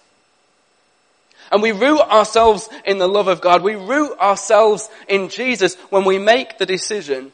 And 1.50 1.62
we 1.62 1.72
root 1.72 2.00
ourselves 2.00 2.68
in 2.84 2.98
the 2.98 3.08
love 3.08 3.28
of 3.28 3.40
God. 3.40 3.62
We 3.62 3.74
root 3.74 4.18
ourselves 4.18 4.88
in 5.08 5.30
Jesus 5.30 5.76
when 5.90 6.04
we 6.04 6.18
make 6.18 6.58
the 6.58 6.66
decision 6.66 7.32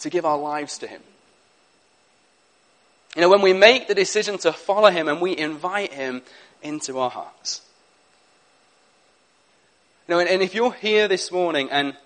to 0.00 0.10
give 0.10 0.24
our 0.24 0.38
lives 0.38 0.78
to 0.78 0.86
Him. 0.86 1.00
You 3.14 3.22
know, 3.22 3.28
when 3.28 3.42
we 3.42 3.52
make 3.52 3.88
the 3.88 3.94
decision 3.94 4.38
to 4.38 4.52
follow 4.52 4.90
Him 4.90 5.08
and 5.08 5.20
we 5.20 5.36
invite 5.36 5.92
Him 5.92 6.22
into 6.62 6.98
our 6.98 7.10
hearts. 7.10 7.62
You 10.06 10.14
know, 10.14 10.20
and, 10.20 10.28
and 10.28 10.42
if 10.42 10.54
you're 10.54 10.72
here 10.72 11.08
this 11.08 11.32
morning 11.32 11.68
and, 11.70 11.96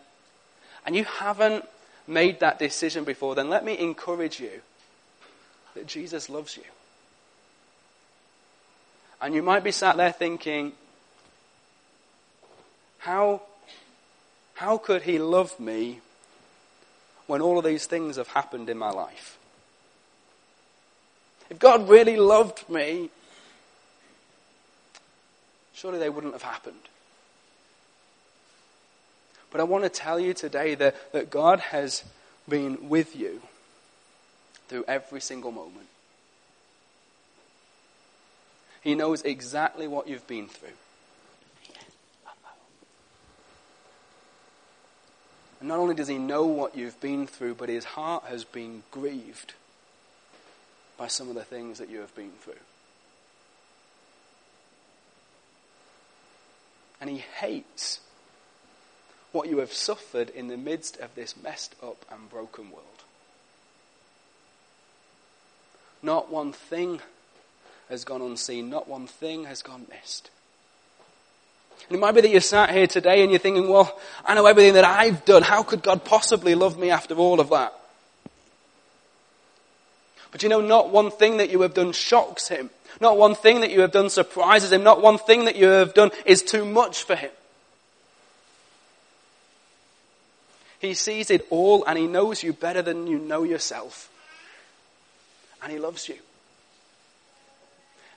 and 0.87 0.97
you 0.97 1.05
haven't 1.05 1.67
made 2.07 2.41
that 2.41 2.59
decision 2.59 3.05
before, 3.05 3.35
then 3.35 3.49
let 3.49 3.65
me 3.65 3.79
encourage 3.79 4.41
you 4.41 4.63
that 5.75 5.87
Jesus 5.87 6.29
loves 6.29 6.57
you. 6.57 6.65
And 9.21 9.35
you 9.35 9.43
might 9.43 9.63
be 9.63 9.71
sat 9.71 9.97
there 9.97 10.13
thinking, 10.13 10.73
how, 12.99 13.43
how 14.55 14.79
could 14.79 15.03
he 15.03 15.19
love 15.19 15.59
me 15.61 16.01
when 17.27 17.43
all 17.43 17.59
of 17.59 17.65
these 17.65 17.87
things 17.87 18.17
have 18.17 18.29
happened 18.29 18.71
in 18.71 18.79
my 18.79 18.91
life? 18.91 19.39
If 21.51 21.59
God 21.59 21.89
really 21.89 22.17
loved 22.17 22.69
me, 22.69 23.11
surely 25.75 25.99
they 25.99 26.09
wouldn't 26.09 26.33
have 26.33 26.43
happened. 26.43 26.90
But 29.51 29.61
I 29.61 29.65
want 29.65 29.85
to 29.85 29.91
tell 29.91 30.21
you 30.21 30.33
today 30.35 30.75
that, 30.77 31.13
that 31.13 31.31
God 31.31 31.61
has 31.61 32.05
been 32.49 32.89
with 32.89 33.17
you 33.17 33.41
through 34.69 34.85
every 34.87 35.21
single 35.21 35.51
moment. 35.51 35.87
He 38.83 38.95
knows 38.95 39.23
exactly 39.23 39.87
what 39.89 40.09
you've 40.09 40.27
been 40.27 40.49
through. 40.49 40.69
And 45.59 45.69
not 45.69 45.79
only 45.79 45.95
does 45.95 46.09
he 46.09 46.17
know 46.17 46.47
what 46.47 46.75
you've 46.75 47.01
been 47.01 47.27
through, 47.27 47.57
but 47.57 47.69
his 47.69 47.85
heart 47.85 48.25
has 48.25 48.45
been 48.45 48.83
grieved 48.91 49.53
by 50.97 51.07
some 51.07 51.29
of 51.29 51.35
the 51.35 51.45
things 51.45 51.79
that 51.79 51.91
you 51.91 52.01
have 52.01 52.15
been 52.15 52.33
through. 52.43 52.55
And 57.01 57.11
he 57.11 57.19
hates 57.19 58.01
what 59.33 59.49
you 59.49 59.59
have 59.59 59.73
suffered 59.73 60.31
in 60.31 60.49
the 60.49 60.57
midst 60.57 60.99
of 60.99 61.15
this 61.15 61.37
messed 61.41 61.75
up 61.83 62.05
and 62.11 62.31
broken 62.31 62.71
world. 62.71 62.85
Not 66.03 66.31
one 66.31 66.53
thing 66.53 67.01
has 67.89 68.05
gone 68.05 68.23
unseen, 68.23 68.71
not 68.71 68.89
one 68.89 69.07
thing 69.07 69.45
has 69.45 69.63
gone 69.63 69.87
missed. 69.91 70.31
And 71.89 71.97
it 71.97 72.01
might 72.01 72.13
be 72.13 72.21
that 72.21 72.31
you're 72.31 72.41
sat 72.41 72.71
here 72.71 72.87
today 72.87 73.23
and 73.23 73.31
you're 73.31 73.39
thinking, 73.39 73.69
well, 73.69 73.99
I 74.25 74.35
know 74.35 74.47
everything 74.47 74.75
that 74.75 74.85
I've 74.85 75.25
done. 75.25 75.43
How 75.43 75.63
could 75.63 75.83
God 75.83 76.05
possibly 76.05 76.55
love 76.55 76.79
me 76.79 76.91
after 76.91 77.15
all 77.15 77.41
of 77.41 77.51
that? 77.51 77.75
But 80.31 80.43
you 80.43 80.49
know, 80.49 80.61
not 80.61 80.91
one 80.91 81.11
thing 81.11 81.39
that 81.39 81.51
you 81.51 81.63
have 81.63 81.75
done 81.75 81.93
shocks 81.93 82.49
him. 82.49 82.71
Not 83.01 83.17
one 83.17 83.35
thing 83.35 83.61
that 83.63 83.71
you 83.71 83.81
have 83.81 83.93
done 83.93 84.11
surprises 84.11 84.73
him. 84.73 84.83
Not 84.83 85.03
one 85.03 85.19
thing 85.19 85.47
that 85.47 85.57
you 85.57 85.67
have 85.67 85.95
done 85.95 86.11
is 86.25 86.43
too 86.43 86.65
much 86.65 87.03
for 87.03 87.17
him. 87.17 87.31
He 90.81 90.95
sees 90.95 91.31
it 91.31 91.47
all 91.51 91.85
and 91.85 91.99
he 91.99 92.07
knows 92.07 92.43
you 92.43 92.55
better 92.55 92.81
than 92.81 93.07
you 93.07 93.19
know 93.19 93.43
yourself. 93.43 94.11
And 95.63 95.71
he 95.71 95.79
loves 95.79 96.09
you. 96.09 96.17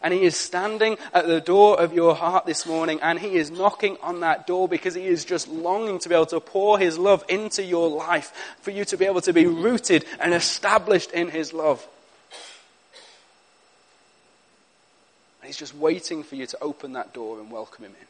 And 0.02 0.14
he 0.14 0.24
is 0.24 0.38
standing 0.38 0.98
at 1.14 1.28
the 1.28 1.42
door 1.42 1.80
of 1.80 1.94
your 1.94 2.16
heart 2.16 2.46
this 2.46 2.66
morning 2.66 3.00
and 3.02 3.20
he 3.20 3.36
is 3.36 3.52
knocking 3.52 3.98
on 4.02 4.22
that 4.22 4.48
door 4.48 4.70
because 4.70 4.96
he 4.96 5.06
is 5.06 5.26
just 5.26 5.50
longing 5.50 6.00
to 6.00 6.10
be 6.10 6.16
able 6.16 6.26
to 6.28 6.40
pour 6.40 6.80
his 6.80 6.98
love 6.98 7.24
into 7.28 7.64
your 7.64 7.90
life, 7.90 8.56
for 8.62 8.72
you 8.72 8.86
to 8.86 8.98
be 8.98 9.06
able 9.06 9.22
to 9.22 9.34
be 9.34 9.46
rooted 9.46 10.06
and 10.22 10.34
established 10.34 11.12
in 11.12 11.30
his 11.30 11.54
love. 11.54 11.86
And 15.42 15.48
he's 15.48 15.58
just 15.58 15.76
waiting 15.76 16.24
for 16.24 16.36
you 16.36 16.46
to 16.48 16.58
open 16.62 16.94
that 16.94 17.14
door 17.14 17.40
and 17.40 17.52
welcome 17.52 17.84
him 17.84 17.92
in. 18.00 18.08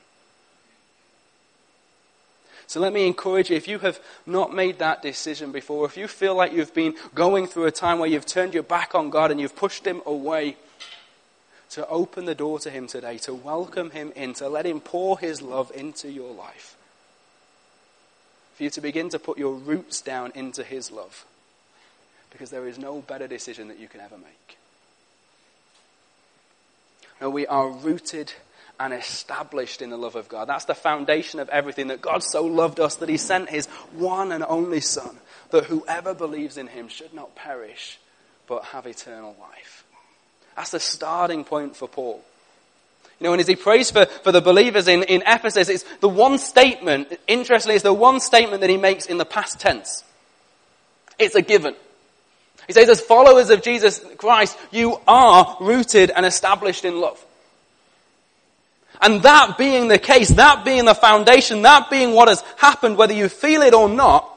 So 2.68 2.80
let 2.80 2.94
me 2.94 3.06
encourage 3.06 3.50
you, 3.50 3.58
if 3.58 3.68
you 3.68 3.80
have 3.80 4.00
not 4.26 4.54
made 4.54 4.80
that 4.80 5.02
decision 5.02 5.52
before, 5.52 5.86
if 5.86 5.98
you 5.98 6.08
feel 6.08 6.36
like 6.36 6.54
you've 6.54 6.74
been 6.74 6.96
going 7.14 7.48
through 7.48 7.66
a 7.66 7.72
time 7.72 8.00
where 8.00 8.10
you've 8.10 8.26
turned 8.26 8.54
your 8.54 8.64
back 8.64 8.96
on 8.96 9.10
God 9.10 9.32
and 9.32 9.40
you've 9.40 9.56
pushed 9.56 9.86
Him 9.86 10.02
away, 10.06 10.56
to 11.74 11.88
open 11.88 12.26
the 12.26 12.36
door 12.36 12.60
to 12.60 12.70
Him 12.70 12.86
today, 12.86 13.18
to 13.18 13.34
welcome 13.34 13.90
Him 13.90 14.14
in, 14.16 14.34
to 14.36 14.48
let 14.48 14.66
Him 14.66 14.80
pour 14.80 15.18
His 15.18 15.42
love 15.42 15.72
into 15.74 16.10
your 16.10 16.32
life. 16.32 16.78
For 18.56 18.64
you 18.64 18.70
to 18.70 18.82
begin 18.82 19.10
to 19.10 19.18
put 19.18 19.40
your 19.40 19.56
roots 19.56 20.00
down 20.00 20.32
into 20.36 20.64
His 20.64 20.92
love. 20.92 21.26
Because 22.30 22.52
there 22.52 22.68
is 22.68 22.78
no 22.78 23.02
better 23.02 23.28
decision 23.28 23.70
that 23.70 23.80
you 23.80 23.88
can 23.88 24.02
ever 24.02 24.18
make. 24.18 24.58
No, 27.20 27.32
we 27.32 27.48
are 27.48 27.70
rooted 27.70 28.34
and 28.80 28.94
established 28.94 29.82
in 29.82 29.90
the 29.90 29.98
love 29.98 30.16
of 30.16 30.28
God. 30.28 30.50
That's 30.50 30.66
the 30.66 30.76
foundation 30.76 31.40
of 31.40 31.50
everything, 31.50 31.88
that 31.88 32.02
God 32.02 32.24
so 32.24 32.46
loved 32.46 32.80
us 32.80 32.96
that 32.98 33.10
he 33.10 33.18
sent 33.18 33.50
his 33.50 33.68
one 33.94 34.32
and 34.32 34.44
only 34.44 34.82
Son, 34.82 35.18
that 35.52 35.66
whoever 35.66 36.14
believes 36.14 36.58
in 36.58 36.68
him 36.68 36.88
should 36.88 37.14
not 37.14 37.36
perish, 37.36 38.00
but 38.48 38.66
have 38.66 38.88
eternal 38.88 39.36
life. 39.40 39.86
That's 40.56 40.72
the 40.72 40.80
starting 40.80 41.44
point 41.44 41.76
for 41.76 41.88
Paul. 41.88 42.24
You 43.20 43.26
know, 43.26 43.34
and 43.34 43.40
as 43.40 43.48
he 43.48 43.56
prays 43.56 43.92
for, 43.92 44.06
for 44.06 44.32
the 44.32 44.42
believers 44.42 44.88
in, 44.88 45.04
in 45.04 45.24
Ephesus, 45.26 45.70
it's 45.70 45.86
the 46.00 46.10
one 46.10 46.38
statement, 46.38 47.18
interestingly, 47.28 47.76
it's 47.76 47.84
the 47.84 47.94
one 47.94 48.20
statement 48.20 48.62
that 48.62 48.70
he 48.70 48.78
makes 48.78 49.06
in 49.06 49.18
the 49.18 49.26
past 49.26 49.60
tense. 49.60 50.04
It's 51.20 51.36
a 51.36 51.42
given. 51.42 51.76
He 52.68 52.74
says, 52.74 52.90
as 52.90 53.02
followers 53.02 53.50
of 53.50 53.62
Jesus 53.62 54.04
Christ, 54.18 54.58
you 54.72 55.00
are 55.08 55.58
rooted 55.60 56.12
and 56.12 56.26
established 56.26 56.86
in 56.86 57.00
love. 57.00 57.24
And 59.02 59.22
that 59.24 59.58
being 59.58 59.88
the 59.88 59.98
case, 59.98 60.30
that 60.30 60.64
being 60.64 60.86
the 60.86 60.96
foundation, 60.96 61.64
that 61.64 61.90
being 61.90 62.14
what 62.14 62.28
has 62.28 62.42
happened, 62.58 62.98
whether 62.98 63.14
you 63.14 63.30
feel 63.30 63.62
it 63.62 63.74
or 63.74 63.90
not, 63.90 64.30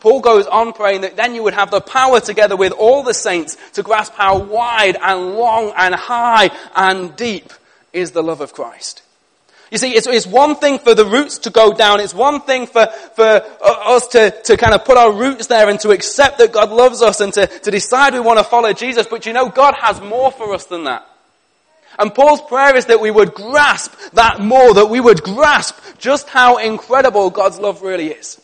Paul 0.00 0.20
goes 0.20 0.46
on 0.46 0.72
praying 0.72 1.00
that 1.02 1.16
then 1.16 1.34
you 1.34 1.42
would 1.42 1.54
have 1.54 1.70
the 1.70 1.80
power 1.80 2.20
together 2.20 2.56
with 2.56 2.72
all 2.72 3.02
the 3.02 3.14
saints 3.14 3.56
to 3.72 3.82
grasp 3.82 4.12
how 4.14 4.38
wide 4.38 4.96
and 5.00 5.34
long 5.34 5.72
and 5.76 5.94
high 5.94 6.50
and 6.74 7.16
deep 7.16 7.52
is 7.92 8.12
the 8.12 8.22
love 8.22 8.40
of 8.40 8.52
Christ. 8.52 9.02
You 9.70 9.78
see, 9.78 9.96
it's, 9.96 10.06
it's 10.06 10.26
one 10.26 10.54
thing 10.54 10.78
for 10.78 10.94
the 10.94 11.04
roots 11.04 11.38
to 11.38 11.50
go 11.50 11.72
down. 11.72 11.98
It's 11.98 12.14
one 12.14 12.40
thing 12.42 12.66
for, 12.66 12.86
for 12.86 13.24
uh, 13.24 13.96
us 13.96 14.06
to, 14.08 14.30
to 14.30 14.56
kind 14.56 14.74
of 14.74 14.84
put 14.84 14.96
our 14.96 15.10
roots 15.10 15.48
there 15.48 15.68
and 15.68 15.80
to 15.80 15.90
accept 15.90 16.38
that 16.38 16.52
God 16.52 16.70
loves 16.70 17.02
us 17.02 17.20
and 17.20 17.32
to, 17.32 17.46
to 17.46 17.70
decide 17.72 18.12
we 18.12 18.20
want 18.20 18.38
to 18.38 18.44
follow 18.44 18.72
Jesus. 18.72 19.08
But 19.08 19.26
you 19.26 19.32
know, 19.32 19.48
God 19.48 19.74
has 19.74 20.00
more 20.00 20.30
for 20.30 20.54
us 20.54 20.66
than 20.66 20.84
that. 20.84 21.04
And 21.98 22.14
Paul's 22.14 22.42
prayer 22.42 22.76
is 22.76 22.86
that 22.86 23.00
we 23.00 23.10
would 23.10 23.34
grasp 23.34 23.94
that 24.12 24.40
more, 24.40 24.74
that 24.74 24.86
we 24.86 25.00
would 25.00 25.22
grasp 25.22 25.76
just 25.98 26.28
how 26.28 26.58
incredible 26.58 27.30
God's 27.30 27.58
love 27.58 27.82
really 27.82 28.08
is. 28.08 28.40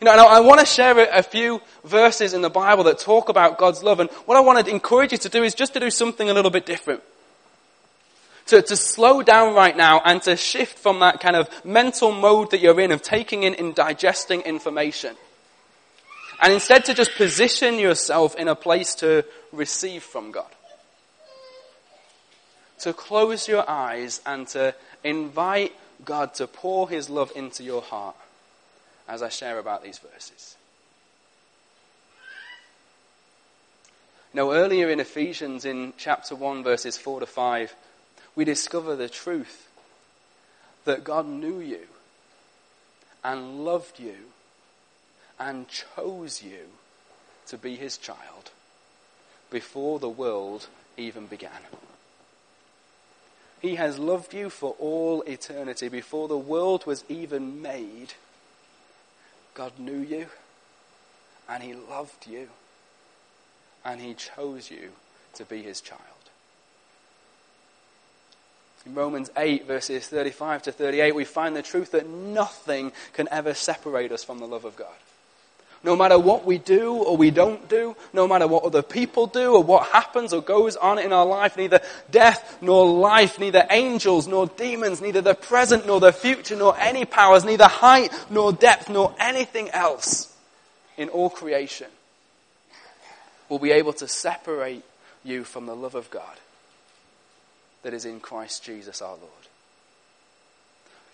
You 0.00 0.06
know, 0.06 0.12
and 0.12 0.20
I, 0.20 0.40
want 0.40 0.60
to 0.60 0.66
share 0.66 0.98
a, 0.98 1.18
a 1.18 1.22
few 1.22 1.60
verses 1.84 2.34
in 2.34 2.42
the 2.42 2.50
Bible 2.50 2.84
that 2.84 2.98
talk 2.98 3.28
about 3.28 3.58
God's 3.58 3.82
love. 3.82 4.00
And 4.00 4.10
what 4.26 4.36
I 4.36 4.40
want 4.40 4.64
to 4.64 4.70
encourage 4.70 5.12
you 5.12 5.18
to 5.18 5.28
do 5.28 5.42
is 5.42 5.54
just 5.54 5.74
to 5.74 5.80
do 5.80 5.90
something 5.90 6.28
a 6.28 6.34
little 6.34 6.50
bit 6.50 6.66
different 6.66 7.02
to, 8.46 8.62
to 8.62 8.76
slow 8.76 9.22
down 9.22 9.54
right 9.54 9.76
now 9.76 10.00
and 10.04 10.20
to 10.22 10.36
shift 10.36 10.78
from 10.78 11.00
that 11.00 11.20
kind 11.20 11.36
of 11.36 11.48
mental 11.64 12.12
mode 12.12 12.50
that 12.50 12.60
you're 12.60 12.78
in 12.80 12.92
of 12.92 13.02
taking 13.02 13.42
in 13.42 13.54
and 13.54 13.74
digesting 13.74 14.42
information. 14.42 15.16
And 16.42 16.52
instead 16.52 16.84
to 16.86 16.94
just 16.94 17.14
position 17.14 17.78
yourself 17.78 18.34
in 18.36 18.48
a 18.48 18.54
place 18.54 18.94
to 18.96 19.24
receive 19.52 20.02
from 20.02 20.30
God. 20.32 20.46
To 22.80 22.92
close 22.92 23.48
your 23.48 23.68
eyes 23.68 24.20
and 24.26 24.46
to 24.48 24.74
invite 25.02 25.72
God 26.04 26.34
to 26.34 26.46
pour 26.46 26.88
His 26.88 27.08
love 27.08 27.32
into 27.34 27.62
your 27.62 27.82
heart 27.82 28.16
as 29.08 29.22
I 29.22 29.28
share 29.28 29.58
about 29.58 29.82
these 29.82 29.98
verses. 29.98 30.56
Now, 34.32 34.50
earlier 34.50 34.90
in 34.90 34.98
Ephesians, 34.98 35.64
in 35.64 35.92
chapter 35.96 36.34
1, 36.34 36.64
verses 36.64 36.98
4 36.98 37.20
to 37.20 37.26
5, 37.26 37.74
we 38.34 38.44
discover 38.44 38.96
the 38.96 39.08
truth 39.08 39.68
that 40.84 41.04
God 41.04 41.26
knew 41.26 41.60
you 41.60 41.86
and 43.22 43.64
loved 43.64 44.00
you 44.00 44.16
and 45.38 45.66
chose 45.68 46.42
you 46.42 46.68
to 47.46 47.56
be 47.56 47.76
his 47.76 47.96
child 47.96 48.50
before 49.50 49.98
the 49.98 50.08
world 50.08 50.66
even 50.96 51.26
began. 51.26 51.50
He 53.64 53.76
has 53.76 53.98
loved 53.98 54.34
you 54.34 54.50
for 54.50 54.76
all 54.78 55.22
eternity. 55.22 55.88
Before 55.88 56.28
the 56.28 56.36
world 56.36 56.84
was 56.84 57.02
even 57.08 57.62
made, 57.62 58.12
God 59.54 59.78
knew 59.78 60.00
you 60.00 60.26
and 61.48 61.62
he 61.62 61.72
loved 61.72 62.26
you 62.26 62.48
and 63.82 64.02
he 64.02 64.12
chose 64.12 64.70
you 64.70 64.90
to 65.36 65.46
be 65.46 65.62
his 65.62 65.80
child. 65.80 66.02
In 68.84 68.94
Romans 68.94 69.30
8, 69.34 69.66
verses 69.66 70.08
35 70.08 70.64
to 70.64 70.72
38, 70.72 71.14
we 71.14 71.24
find 71.24 71.56
the 71.56 71.62
truth 71.62 71.92
that 71.92 72.06
nothing 72.06 72.92
can 73.14 73.28
ever 73.30 73.54
separate 73.54 74.12
us 74.12 74.22
from 74.22 74.40
the 74.40 74.46
love 74.46 74.66
of 74.66 74.76
God. 74.76 74.88
No 75.84 75.94
matter 75.94 76.18
what 76.18 76.46
we 76.46 76.56
do 76.56 76.94
or 76.94 77.14
we 77.16 77.30
don't 77.30 77.68
do, 77.68 77.94
no 78.14 78.26
matter 78.26 78.46
what 78.46 78.64
other 78.64 78.82
people 78.82 79.26
do 79.26 79.54
or 79.54 79.62
what 79.62 79.88
happens 79.88 80.32
or 80.32 80.40
goes 80.40 80.76
on 80.76 80.98
in 80.98 81.12
our 81.12 81.26
life, 81.26 81.58
neither 81.58 81.80
death 82.10 82.56
nor 82.62 82.86
life, 82.86 83.38
neither 83.38 83.66
angels 83.68 84.26
nor 84.26 84.46
demons, 84.46 85.02
neither 85.02 85.20
the 85.20 85.34
present 85.34 85.86
nor 85.86 86.00
the 86.00 86.10
future, 86.12 86.56
nor 86.56 86.74
any 86.78 87.04
powers, 87.04 87.44
neither 87.44 87.68
height 87.68 88.10
nor 88.30 88.50
depth 88.50 88.88
nor 88.88 89.14
anything 89.20 89.68
else 89.70 90.34
in 90.96 91.10
all 91.10 91.28
creation 91.28 91.88
will 93.50 93.58
be 93.58 93.72
able 93.72 93.92
to 93.92 94.08
separate 94.08 94.84
you 95.22 95.44
from 95.44 95.66
the 95.66 95.76
love 95.76 95.94
of 95.94 96.10
God 96.10 96.38
that 97.82 97.92
is 97.92 98.06
in 98.06 98.20
Christ 98.20 98.64
Jesus 98.64 99.02
our 99.02 99.16
Lord. 99.16 99.30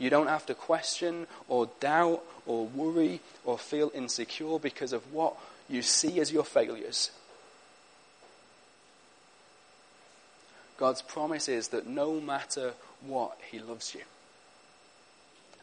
You 0.01 0.09
don't 0.09 0.29
have 0.29 0.47
to 0.47 0.55
question 0.55 1.27
or 1.47 1.69
doubt 1.79 2.25
or 2.47 2.67
worry 2.67 3.21
or 3.45 3.59
feel 3.59 3.93
insecure 3.95 4.59
because 4.59 4.95
of 4.95 5.13
what 5.13 5.37
you 5.69 5.83
see 5.83 6.19
as 6.21 6.33
your 6.33 6.43
failures. 6.43 7.11
God's 10.79 11.03
promise 11.03 11.51
is 11.51 11.69
that 11.69 11.87
no 11.87 12.19
matter 12.19 12.73
what, 13.07 13.37
He 13.51 13.59
loves 13.59 13.95
you. 13.95 14.01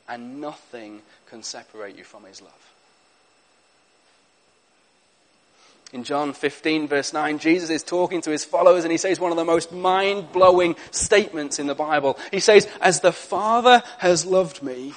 And 0.07 0.39
nothing 0.39 1.01
can 1.27 1.41
separate 1.41 1.97
you 1.97 2.03
from 2.03 2.23
His 2.23 2.39
love. 2.39 2.76
In 5.93 6.03
John 6.03 6.33
15 6.33 6.87
verse 6.87 7.13
9, 7.13 7.39
Jesus 7.39 7.69
is 7.69 7.83
talking 7.83 8.21
to 8.21 8.31
his 8.31 8.43
followers 8.43 8.83
and 8.83 8.91
he 8.91 8.97
says 8.97 9.19
one 9.19 9.31
of 9.31 9.37
the 9.37 9.45
most 9.45 9.71
mind-blowing 9.71 10.75
statements 10.91 11.59
in 11.59 11.67
the 11.67 11.75
Bible. 11.75 12.17
He 12.31 12.41
says, 12.41 12.67
as 12.81 12.99
the 12.99 13.13
Father 13.13 13.81
has 13.99 14.25
loved 14.25 14.61
me, 14.61 14.93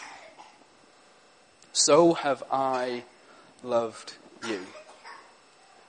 so 1.73 2.15
have 2.15 2.43
I 2.51 3.05
loved 3.63 4.15
you. 4.49 4.61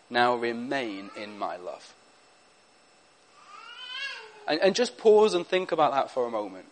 Now 0.09 0.35
remain 0.35 1.09
in 1.17 1.39
my 1.39 1.57
love. 1.57 1.93
And, 4.47 4.59
and 4.59 4.75
just 4.75 4.97
pause 4.97 5.33
and 5.33 5.47
think 5.47 5.71
about 5.71 5.93
that 5.93 6.11
for 6.11 6.27
a 6.27 6.31
moment. 6.31 6.65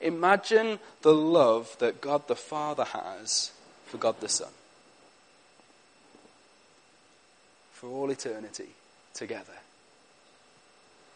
Imagine 0.00 0.78
the 1.02 1.14
love 1.14 1.74
that 1.78 2.00
God 2.00 2.28
the 2.28 2.36
Father 2.36 2.84
has 2.84 3.52
for 3.86 3.96
God 3.96 4.20
the 4.20 4.28
Son. 4.28 4.50
For 7.78 7.88
all 7.88 8.10
eternity 8.10 8.70
together. 9.14 9.52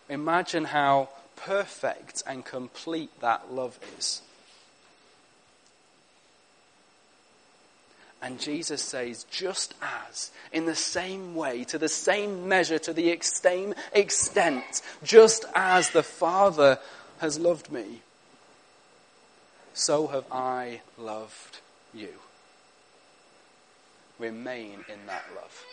Imagine 0.08 0.64
how 0.64 1.08
perfect 1.34 2.22
and 2.24 2.44
complete 2.44 3.10
that 3.20 3.52
love 3.52 3.78
is. 3.98 4.22
And 8.22 8.38
Jesus 8.38 8.80
says, 8.80 9.26
just 9.32 9.74
as, 9.82 10.30
in 10.52 10.66
the 10.66 10.76
same 10.76 11.34
way, 11.34 11.64
to 11.64 11.78
the 11.78 11.88
same 11.88 12.46
measure, 12.46 12.78
to 12.78 12.92
the 12.92 13.18
same 13.20 13.74
extent, 13.92 14.82
just 15.02 15.44
as 15.56 15.90
the 15.90 16.04
Father 16.04 16.78
has 17.18 17.40
loved 17.40 17.72
me, 17.72 18.02
so 19.74 20.06
have 20.06 20.26
I 20.30 20.82
loved 20.96 21.58
you. 21.92 22.10
Remain 24.20 24.84
in 24.88 25.06
that 25.08 25.24
love. 25.34 25.64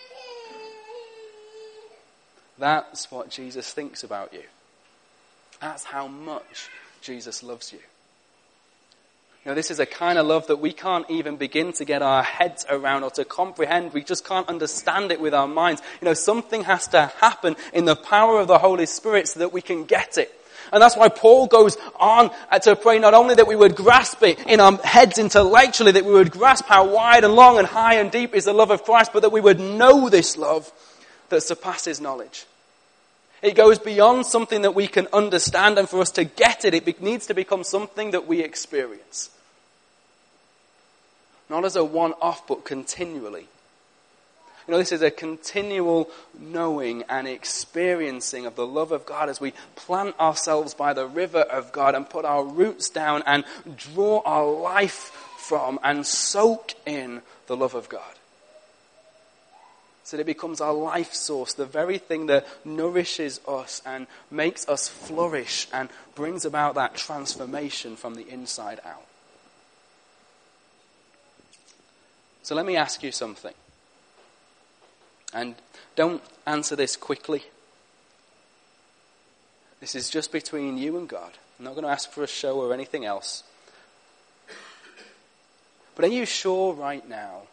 That's 2.60 3.10
what 3.10 3.30
Jesus 3.30 3.72
thinks 3.72 4.04
about 4.04 4.34
you. 4.34 4.44
That's 5.62 5.86
how 5.86 6.08
much 6.08 6.70
Jesus 7.02 7.42
loves 7.42 7.72
you. 7.72 7.80
You 9.46 9.52
know, 9.52 9.56
this 9.56 9.72
is 9.72 9.80
a 9.80 9.86
kind 9.86 10.20
of 10.20 10.28
love 10.28 10.48
that 10.48 10.58
we 10.58 10.74
can't 10.74 11.10
even 11.10 11.38
begin 11.38 11.72
to 11.74 11.86
get 11.86 12.02
our 12.02 12.22
heads 12.22 12.66
around 12.70 13.04
or 13.04 13.12
to 13.12 13.24
comprehend. 13.24 13.94
We 13.94 14.04
just 14.04 14.26
can't 14.26 14.48
understand 14.50 15.14
it 15.14 15.22
with 15.22 15.34
our 15.34 15.48
minds. 15.48 15.82
You 16.02 16.06
know, 16.06 16.14
something 16.14 16.66
has 16.66 16.90
to 16.90 17.08
happen 17.22 17.56
in 17.74 17.86
the 17.86 17.96
power 17.96 18.42
of 18.42 18.50
the 18.50 18.58
Holy 18.58 18.86
Spirit 18.86 19.30
so 19.30 19.40
that 19.40 19.54
we 19.54 19.62
can 19.62 19.86
get 19.86 20.18
it. 20.18 20.34
And 20.74 20.82
that's 20.84 20.98
why 20.98 21.08
Paul 21.08 21.48
goes 21.48 21.78
on 21.96 22.32
to 22.62 22.76
pray 22.76 23.00
not 23.00 23.14
only 23.14 23.36
that 23.36 23.48
we 23.48 23.56
would 23.56 23.76
grasp 23.76 24.22
it 24.24 24.46
in 24.46 24.60
our 24.60 24.76
heads 24.78 25.18
intellectually, 25.18 25.94
that 25.94 26.06
we 26.06 26.12
would 26.12 26.32
grasp 26.32 26.66
how 26.66 26.94
wide 26.94 27.24
and 27.24 27.34
long 27.34 27.58
and 27.58 27.66
high 27.66 27.96
and 27.96 28.12
deep 28.12 28.36
is 28.36 28.46
the 28.46 28.54
love 28.54 28.70
of 28.70 28.84
Christ, 28.84 29.12
but 29.14 29.22
that 29.22 29.32
we 29.32 29.42
would 29.42 29.60
know 29.60 30.10
this 30.10 30.38
love 30.38 30.72
that 31.30 31.42
surpasses 31.42 32.02
knowledge. 32.02 32.46
It 33.42 33.56
goes 33.56 33.80
beyond 33.80 34.26
something 34.26 34.64
that 34.64 34.76
we 34.76 34.88
can 34.88 35.08
understand, 35.14 35.78
and 35.78 35.88
for 35.88 36.02
us 36.02 36.12
to 36.12 36.26
get 36.26 36.66
it, 36.66 36.74
it 36.74 37.02
needs 37.02 37.28
to 37.28 37.34
become 37.34 37.64
something 37.64 38.12
that 38.12 38.28
we 38.28 38.42
experience. 38.42 39.30
Not 41.50 41.66
as 41.66 41.76
a 41.76 41.84
one 41.84 42.14
off, 42.22 42.46
but 42.48 42.66
continually. 42.66 43.48
You 44.68 44.74
know, 44.74 44.78
this 44.78 44.92
is 44.92 45.02
a 45.02 45.10
continual 45.10 46.12
knowing 46.38 47.04
and 47.10 47.28
experiencing 47.28 48.46
of 48.46 48.56
the 48.56 48.68
love 48.68 48.92
of 48.92 49.06
God 49.06 49.30
as 49.30 49.42
we 49.42 49.54
plant 49.76 50.20
ourselves 50.20 50.76
by 50.76 50.94
the 50.94 51.08
river 51.08 51.40
of 51.40 51.72
God 51.72 51.96
and 51.96 52.08
put 52.08 52.24
our 52.24 52.44
roots 52.44 52.90
down 52.90 53.24
and 53.26 53.46
draw 53.78 54.22
our 54.26 54.46
life 54.46 55.12
from 55.38 55.80
and 55.82 56.06
soak 56.06 56.76
in 56.86 57.24
the 57.48 57.58
love 57.58 57.74
of 57.74 57.90
God 57.90 58.14
so 60.10 60.18
that 60.18 60.22
it 60.22 60.26
becomes 60.26 60.60
our 60.60 60.74
life 60.74 61.14
source, 61.14 61.54
the 61.54 61.68
very 61.68 62.00
thing 62.00 62.26
that 62.26 62.48
nourishes 62.66 63.40
us 63.48 63.80
and 63.86 64.08
makes 64.32 64.68
us 64.68 64.88
flourish 64.88 65.68
and 65.72 65.88
brings 66.16 66.46
about 66.46 66.74
that 66.74 66.96
transformation 66.96 67.96
from 67.96 68.16
the 68.16 68.28
inside 68.28 68.80
out. 68.84 69.06
So 72.42 72.56
let 72.56 72.66
me 72.66 72.76
ask 72.76 73.04
you 73.04 73.12
something. 73.12 73.54
And 75.32 75.54
don't 75.96 76.24
answer 76.48 76.76
this 76.76 76.96
quickly. 76.96 77.44
This 79.80 79.94
is 79.94 80.10
just 80.10 80.32
between 80.32 80.80
you 80.80 80.98
and 80.98 81.08
God. 81.08 81.34
I'm 81.60 81.66
not 81.66 81.76
going 81.76 81.84
to 81.84 81.92
ask 81.92 82.10
for 82.10 82.24
a 82.24 82.28
show 82.28 82.60
or 82.60 82.74
anything 82.74 83.06
else. 83.06 83.44
But 85.94 86.06
are 86.06 86.08
you 86.12 86.26
sure 86.26 86.74
right 86.74 87.08
now 87.08 87.44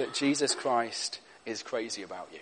that 0.00 0.14
Jesus 0.14 0.54
Christ 0.54 1.20
is 1.44 1.62
crazy 1.62 2.02
about 2.02 2.28
you. 2.32 2.40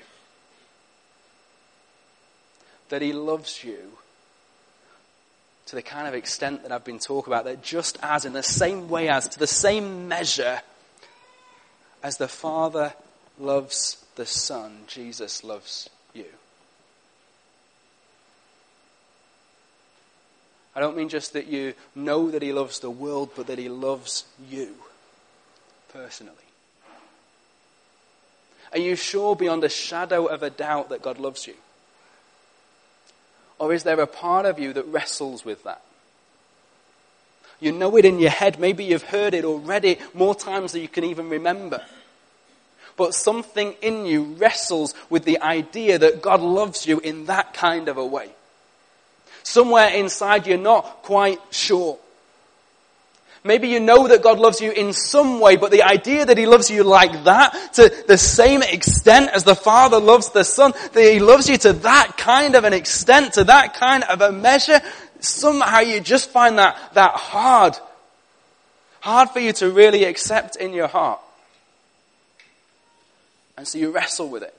That 2.89 3.03
he 3.03 3.13
loves 3.13 3.65
you 3.65 3.79
to 5.67 5.75
the 5.75 5.83
kind 5.83 6.07
of 6.07 6.15
extent 6.15 6.63
that 6.63 6.71
I've 6.71 6.85
been 6.85 7.01
talking 7.01 7.33
about, 7.33 7.47
that 7.47 7.63
just 7.63 7.99
as, 8.01 8.25
in 8.25 8.33
the 8.33 8.45
same 8.45 8.89
way 8.89 9.09
as, 9.09 9.29
to 9.31 9.41
the 9.41 9.49
same 9.49 10.07
measure 10.07 10.61
as 12.01 12.17
the 12.17 12.29
Father 12.29 12.95
loves 13.41 14.05
the 14.15 14.25
Son, 14.25 14.85
Jesus 14.87 15.43
loves 15.43 15.91
you. 16.15 16.27
I 20.77 20.81
don't 20.81 20.97
mean 20.97 21.09
just 21.09 21.33
that 21.33 21.49
you 21.49 21.75
know 21.97 22.31
that 22.31 22.41
He 22.41 22.53
loves 22.53 22.79
the 22.79 22.89
world, 22.89 23.31
but 23.35 23.49
that 23.49 23.59
He 23.59 23.69
loves 23.69 24.27
you 24.49 24.77
personally. 25.93 26.48
Are 28.73 28.79
you 28.79 28.97
sure 28.97 29.35
beyond 29.35 29.65
a 29.65 29.69
shadow 29.69 30.27
of 30.27 30.43
a 30.43 30.51
doubt 30.51 30.91
that 30.91 31.03
God 31.03 31.19
loves 31.19 31.47
you? 31.47 31.55
Or 33.59 33.73
is 33.73 33.83
there 33.83 34.01
a 34.01 34.07
part 34.07 34.47
of 34.47 34.59
you 34.59 34.73
that 34.73 34.87
wrestles 34.87 35.45
with 35.45 35.65
that? 35.65 35.83
You 37.61 37.73
know 37.73 37.97
it 37.97 38.05
in 38.05 38.21
your 38.21 38.31
head. 38.31 38.61
Maybe 38.61 38.85
you've 38.85 39.03
heard 39.03 39.35
it 39.35 39.45
or 39.45 39.59
read 39.59 39.85
it 39.85 40.15
more 40.15 40.35
times 40.35 40.73
than 40.73 40.83
you 40.83 40.89
can 40.89 41.05
even 41.05 41.29
remember. 41.29 41.83
But 42.97 43.15
something 43.15 43.75
in 43.83 44.07
you 44.07 44.35
wrestles 44.39 44.95
with 45.11 45.25
the 45.25 45.41
idea 45.41 45.99
that 45.99 46.23
God 46.23 46.41
loves 46.41 46.87
you 46.87 47.01
in 47.01 47.27
that 47.27 47.55
kind 47.55 47.89
of 47.89 47.97
a 47.97 48.07
way. 48.07 48.31
Somewhere 49.43 49.89
inside 49.89 50.47
you're 50.47 50.59
not 50.59 51.03
quite 51.03 51.41
sure. 51.51 51.99
Maybe 53.49 53.69
you 53.69 53.81
know 53.81 54.09
that 54.09 54.21
God 54.21 54.39
loves 54.39 54.61
you 54.61 54.73
in 54.73 54.93
some 54.93 55.41
way, 55.41 55.57
but 55.57 55.71
the 55.71 55.83
idea 55.83 56.27
that 56.27 56.37
He 56.37 56.45
loves 56.45 56.69
you 56.69 56.85
like 56.85 57.25
that, 57.25 57.73
to 57.77 57.89
the 58.07 58.19
same 58.19 58.61
extent 58.61 59.31
as 59.31 59.45
the 59.45 59.55
Father 59.55 59.99
loves 59.99 60.29
the 60.33 60.45
Son, 60.45 60.75
that 60.93 61.13
He 61.13 61.19
loves 61.19 61.49
you 61.49 61.57
to 61.57 61.73
that 61.73 62.19
kind 62.19 62.57
of 62.57 62.65
an 62.65 62.75
extent, 62.75 63.33
to 63.33 63.45
that 63.45 63.73
kind 63.73 64.05
of 64.05 64.21
a 64.21 64.33
measure, 64.33 64.83
somehow 65.21 65.79
you 65.79 65.99
just 65.99 66.29
find 66.29 66.59
that, 66.59 66.93
that 66.93 67.13
hard. 67.13 67.75
Hard 69.01 69.31
for 69.31 69.41
you 69.41 69.55
to 69.55 69.71
really 69.71 70.05
accept 70.05 70.57
in 70.57 70.75
your 70.75 70.89
heart. 70.89 71.21
And 73.57 73.67
so 73.67 73.79
you 73.79 73.93
wrestle 73.93 74.29
with 74.29 74.43
it. 74.43 74.55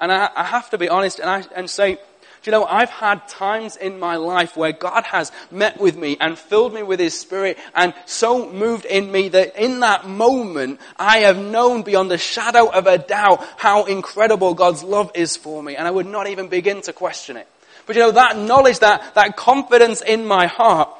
And 0.00 0.10
I, 0.10 0.28
I 0.34 0.42
have 0.42 0.70
to 0.70 0.78
be 0.78 0.88
honest 0.88 1.20
and, 1.20 1.30
I, 1.30 1.44
and 1.54 1.70
say, 1.70 1.98
you 2.46 2.52
know, 2.52 2.64
I've 2.64 2.90
had 2.90 3.26
times 3.28 3.76
in 3.76 3.98
my 3.98 4.16
life 4.16 4.56
where 4.56 4.72
God 4.72 5.04
has 5.04 5.32
met 5.50 5.80
with 5.80 5.96
me 5.96 6.16
and 6.20 6.38
filled 6.38 6.72
me 6.72 6.82
with 6.82 7.00
His 7.00 7.18
Spirit 7.18 7.58
and 7.74 7.94
so 8.06 8.50
moved 8.50 8.84
in 8.84 9.10
me 9.10 9.28
that 9.30 9.56
in 9.56 9.80
that 9.80 10.06
moment 10.08 10.80
I 10.96 11.18
have 11.18 11.36
known 11.36 11.82
beyond 11.82 12.12
a 12.12 12.18
shadow 12.18 12.68
of 12.68 12.86
a 12.86 12.98
doubt 12.98 13.44
how 13.56 13.84
incredible 13.84 14.54
God's 14.54 14.82
love 14.82 15.10
is 15.14 15.36
for 15.36 15.62
me 15.62 15.76
and 15.76 15.86
I 15.86 15.90
would 15.90 16.06
not 16.06 16.28
even 16.28 16.48
begin 16.48 16.82
to 16.82 16.92
question 16.92 17.36
it. 17.36 17.48
But 17.86 17.96
you 17.96 18.02
know, 18.02 18.10
that 18.12 18.36
knowledge, 18.36 18.80
that, 18.80 19.14
that 19.14 19.36
confidence 19.36 20.02
in 20.02 20.26
my 20.26 20.46
heart, 20.46 20.90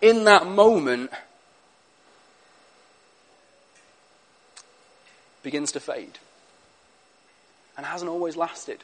in 0.00 0.24
that 0.24 0.46
moment, 0.46 1.10
begins 5.42 5.72
to 5.72 5.80
fade. 5.80 6.18
And 7.76 7.84
hasn't 7.84 8.10
always 8.10 8.36
lasted. 8.36 8.82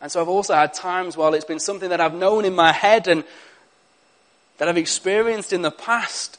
And 0.00 0.10
so 0.10 0.20
I've 0.20 0.28
also 0.28 0.54
had 0.54 0.72
times 0.72 1.16
while 1.16 1.34
it's 1.34 1.44
been 1.44 1.60
something 1.60 1.90
that 1.90 2.00
I've 2.00 2.14
known 2.14 2.44
in 2.44 2.54
my 2.54 2.72
head 2.72 3.06
and 3.06 3.24
that 4.58 4.68
I've 4.68 4.78
experienced 4.78 5.52
in 5.52 5.62
the 5.62 5.70
past 5.70 6.38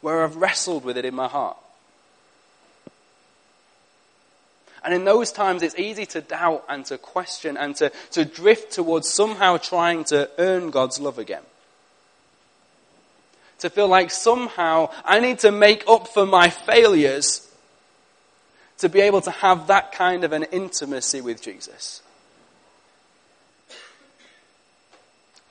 where 0.00 0.22
I've 0.22 0.36
wrestled 0.36 0.84
with 0.84 0.96
it 0.96 1.04
in 1.04 1.14
my 1.14 1.28
heart. 1.28 1.56
And 4.84 4.92
in 4.92 5.04
those 5.04 5.30
times, 5.30 5.62
it's 5.62 5.78
easy 5.78 6.06
to 6.06 6.20
doubt 6.20 6.64
and 6.68 6.84
to 6.86 6.98
question 6.98 7.56
and 7.56 7.76
to, 7.76 7.92
to 8.12 8.24
drift 8.24 8.72
towards 8.72 9.08
somehow 9.08 9.56
trying 9.56 10.04
to 10.04 10.28
earn 10.38 10.70
God's 10.70 10.98
love 10.98 11.18
again. 11.18 11.42
To 13.60 13.70
feel 13.70 13.86
like 13.86 14.10
somehow 14.10 14.90
I 15.04 15.20
need 15.20 15.38
to 15.40 15.52
make 15.52 15.84
up 15.86 16.08
for 16.08 16.26
my 16.26 16.50
failures 16.50 17.48
to 18.78 18.88
be 18.88 19.00
able 19.00 19.20
to 19.20 19.30
have 19.30 19.68
that 19.68 19.92
kind 19.92 20.24
of 20.24 20.32
an 20.32 20.42
intimacy 20.50 21.20
with 21.20 21.40
Jesus. 21.40 22.02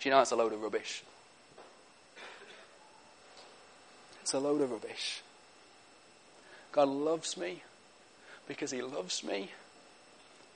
Do 0.02 0.10
you 0.10 0.16
know 0.16 0.22
it's 0.22 0.32
a 0.32 0.36
load 0.36 0.52
of 0.52 0.64
rubbish? 0.64 1.04
It's 4.24 4.34
a 4.34 4.40
load 4.40 4.62
of 4.62 4.72
rubbish. 4.72 5.22
God 6.72 6.88
loves 6.88 7.38
me 7.38 7.62
because 8.48 8.72
He 8.72 8.82
loves 8.82 9.24
me 9.24 9.52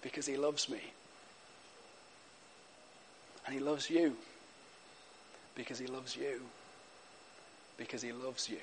because 0.02 0.26
He 0.26 0.36
loves 0.36 0.68
me. 0.68 0.80
And 3.46 3.54
He 3.54 3.60
loves 3.60 3.88
you 3.88 4.16
because 5.54 5.78
He 5.78 5.86
loves 5.86 6.16
you 6.16 6.42
because 7.78 8.02
He 8.02 8.14
loves 8.14 8.50
you. 8.50 8.58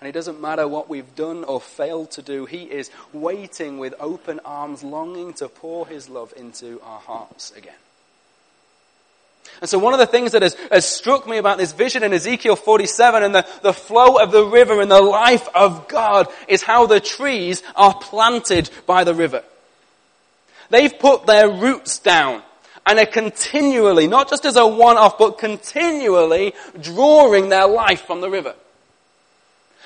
And 0.00 0.08
it 0.08 0.12
doesn't 0.12 0.40
matter 0.40 0.68
what 0.68 0.88
we've 0.88 1.16
done 1.16 1.42
or 1.42 1.60
failed 1.60 2.12
to 2.12 2.22
do, 2.22 2.46
He 2.46 2.62
is 2.62 2.92
waiting 3.12 3.78
with 3.78 3.92
open 3.98 4.38
arms, 4.44 4.84
longing 4.84 5.32
to 5.34 5.48
pour 5.48 5.88
His 5.88 6.08
love 6.08 6.32
into 6.36 6.80
our 6.84 7.00
hearts 7.00 7.50
again. 7.56 7.74
And 9.60 9.68
so 9.68 9.78
one 9.78 9.92
of 9.92 10.00
the 10.00 10.06
things 10.06 10.32
that 10.32 10.42
has, 10.42 10.54
has, 10.70 10.86
struck 10.86 11.28
me 11.28 11.36
about 11.36 11.58
this 11.58 11.72
vision 11.72 12.02
in 12.02 12.14
Ezekiel 12.14 12.56
47 12.56 13.22
and 13.22 13.34
the, 13.34 13.46
the 13.62 13.74
flow 13.74 14.16
of 14.16 14.32
the 14.32 14.44
river 14.44 14.80
and 14.80 14.90
the 14.90 15.02
life 15.02 15.48
of 15.54 15.86
God 15.86 16.28
is 16.48 16.62
how 16.62 16.86
the 16.86 17.00
trees 17.00 17.62
are 17.76 17.94
planted 17.94 18.70
by 18.86 19.04
the 19.04 19.14
river. 19.14 19.44
They've 20.70 20.98
put 20.98 21.26
their 21.26 21.50
roots 21.50 21.98
down 21.98 22.42
and 22.86 22.98
are 22.98 23.06
continually, 23.06 24.06
not 24.06 24.30
just 24.30 24.46
as 24.46 24.56
a 24.56 24.66
one-off, 24.66 25.18
but 25.18 25.38
continually 25.38 26.54
drawing 26.80 27.50
their 27.50 27.66
life 27.66 28.02
from 28.02 28.22
the 28.22 28.30
river. 28.30 28.54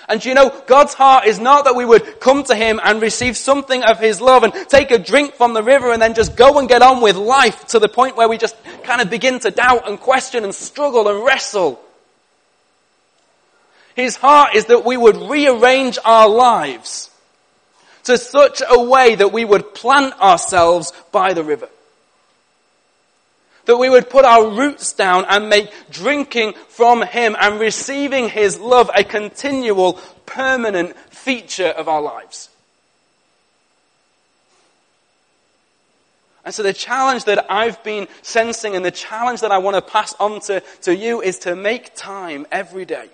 And 0.09 0.23
you 0.25 0.35
know, 0.35 0.51
God's 0.67 0.95
heart 0.95 1.27
is 1.27 1.41
not 1.41 1.65
that 1.65 1.75
we 1.75 1.85
would 1.85 2.21
come 2.21 2.45
to 2.45 2.55
Him 2.55 2.79
and 2.83 3.01
receive 3.01 3.37
something 3.37 3.83
of 3.83 3.99
His 3.99 4.21
love 4.21 4.43
and 4.43 4.53
take 4.69 4.91
a 4.91 4.99
drink 4.99 5.35
from 5.35 5.55
the 5.55 5.63
river 5.63 5.93
and 5.93 6.03
then 6.03 6.15
just 6.15 6.37
go 6.37 6.59
and 6.59 6.69
get 6.69 6.83
on 6.83 7.01
with 7.01 7.17
life 7.17 7.67
to 7.69 7.79
the 7.79 7.89
point 7.89 8.17
where 8.17 8.29
we 8.29 8.37
just 8.37 8.57
kind 8.83 9.01
of 9.01 9.09
begin 9.09 9.41
to 9.41 9.51
doubt 9.51 9.89
and 9.89 9.99
question 9.99 10.45
and 10.45 10.55
struggle 10.55 11.09
and 11.09 11.25
wrestle. 11.25 11.81
His 13.95 14.17
heart 14.17 14.55
is 14.55 14.67
that 14.67 14.85
we 14.85 14.97
would 14.97 15.17
rearrange 15.17 15.99
our 16.05 16.29
lives 16.29 17.11
to 18.05 18.19
such 18.19 18.63
a 18.69 18.83
way 18.83 19.15
that 19.15 19.33
we 19.33 19.45
would 19.45 19.75
plant 19.75 20.21
ourselves 20.21 20.93
by 21.13 21.33
the 21.33 21.43
river. 21.43 21.69
That 23.67 23.77
we 23.79 23.89
would 23.89 24.11
put 24.11 24.25
our 24.25 24.51
roots 24.51 24.93
down 24.93 25.25
and 25.29 25.49
make 25.49 25.71
drinking 25.91 26.55
from 26.69 27.03
Him 27.03 27.37
and 27.41 27.59
receiving 27.59 28.29
His 28.29 28.59
love 28.59 28.91
a 28.95 29.05
continual, 29.05 29.95
permanent 30.27 30.97
feature 31.11 31.69
of 31.69 31.89
our 31.89 32.03
lives. 32.03 32.51
And 36.45 36.55
so 36.55 36.63
the 36.63 36.75
challenge 36.75 37.25
that 37.25 37.47
I've 37.51 37.83
been 37.83 38.07
sensing 38.21 38.77
and 38.77 38.85
the 38.85 38.91
challenge 38.91 39.41
that 39.41 39.51
I 39.51 39.59
want 39.59 39.77
to 39.77 39.83
pass 39.83 40.15
on 40.21 40.41
to, 40.43 40.63
to 40.83 40.95
you 40.95 41.23
is 41.23 41.39
to 41.41 41.57
make 41.57 41.95
time 41.95 42.47
every 42.53 42.85
day 42.85 43.09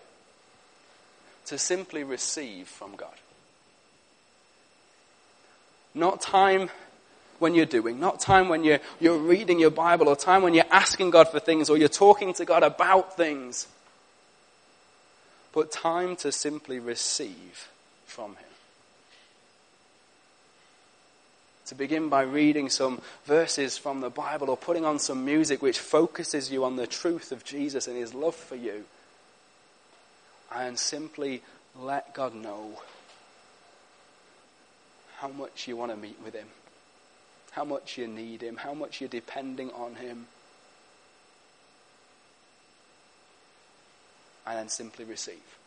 to 1.47 1.57
simply 1.57 2.03
receive 2.03 2.67
from 2.67 2.97
God. 2.97 3.15
Not 5.95 6.21
time 6.21 6.71
when 7.41 7.55
you're 7.55 7.67
doing, 7.67 7.99
not 7.99 8.21
time 8.21 8.49
when 8.49 8.63
you're, 8.63 8.79
you're 9.01 9.19
reading 9.19 9.59
your 9.59 9.71
Bible 9.71 10.09
or 10.09 10.15
time 10.15 10.43
when 10.43 10.55
you're 10.55 10.65
asking 10.71 11.11
God 11.11 11.29
for 11.29 11.41
things 11.41 11.69
or 11.69 11.77
you're 11.77 11.89
talking 11.89 12.33
to 12.35 12.45
God 12.45 12.63
about 12.63 13.17
things, 13.17 13.67
but 15.53 15.73
time 15.73 16.17
to 16.17 16.31
simply 16.31 16.79
receive 16.79 17.69
from 18.07 18.33
Him. 18.33 18.45
To 21.67 21.75
begin 21.75 22.09
by 22.09 22.23
reading 22.23 22.69
some 22.69 23.01
verses 23.25 23.79
from 23.79 24.01
the 24.01 24.11
Bible 24.11 24.51
or 24.51 24.57
putting 24.57 24.85
on 24.85 24.99
some 24.99 25.25
music 25.25 25.63
which 25.63 25.79
focuses 25.79 26.53
you 26.53 26.65
on 26.65 26.77
the 26.77 26.87
truth 26.87 27.33
of 27.33 27.45
Jesus 27.45 27.89
and 27.89 27.97
His 27.97 28.13
love 28.13 28.35
for 28.35 28.57
you, 28.57 28.85
and 30.55 30.79
simply 30.79 31.43
let 31.79 32.13
God 32.13 32.35
know 32.35 32.83
how 35.19 35.29
much 35.29 35.69
you 35.69 35.77
want 35.77 35.93
to 35.93 35.97
meet 35.97 36.17
with 36.23 36.35
Him 36.35 36.49
how 37.61 37.65
much 37.67 37.99
you 37.99 38.07
need 38.07 38.41
Him, 38.41 38.57
how 38.57 38.73
much 38.73 39.03
you're 39.03 39.09
depending 39.11 39.71
on 39.73 39.97
Him. 39.97 40.25
And 44.47 44.59
then 44.59 44.69
simply 44.71 45.05
receive. 45.05 45.59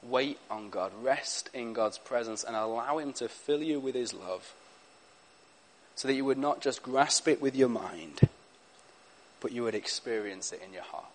Wait 0.00 0.38
on 0.48 0.70
God, 0.70 0.92
rest 1.02 1.50
in 1.52 1.72
God's 1.72 1.98
presence, 1.98 2.44
and 2.44 2.54
allow 2.54 2.98
Him 2.98 3.12
to 3.14 3.28
fill 3.28 3.64
you 3.64 3.80
with 3.80 3.96
His 3.96 4.14
love 4.14 4.54
so 5.96 6.06
that 6.06 6.14
you 6.14 6.24
would 6.24 6.38
not 6.38 6.60
just 6.60 6.80
grasp 6.80 7.26
it 7.26 7.42
with 7.42 7.56
your 7.56 7.68
mind, 7.68 8.20
but 9.40 9.50
you 9.50 9.64
would 9.64 9.74
experience 9.74 10.52
it 10.52 10.62
in 10.64 10.72
your 10.72 10.84
heart. 10.84 11.06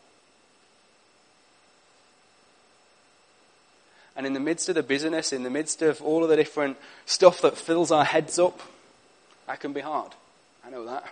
And 4.16 4.26
in 4.26 4.34
the 4.34 4.40
midst 4.40 4.70
of 4.70 4.76
the 4.76 4.84
busyness, 4.84 5.34
in 5.34 5.44
the 5.44 5.50
midst 5.50 5.82
of 5.82 6.02
all 6.02 6.24
of 6.24 6.30
the 6.30 6.36
different 6.36 6.78
stuff 7.06 7.42
that 7.42 7.58
fills 7.58 7.92
our 7.92 8.06
heads 8.06 8.40
up, 8.40 8.62
that 9.48 9.60
can 9.60 9.74
be 9.74 9.82
hard. 9.82 10.12
I 10.66 10.70
know 10.70 10.86
that. 10.86 11.06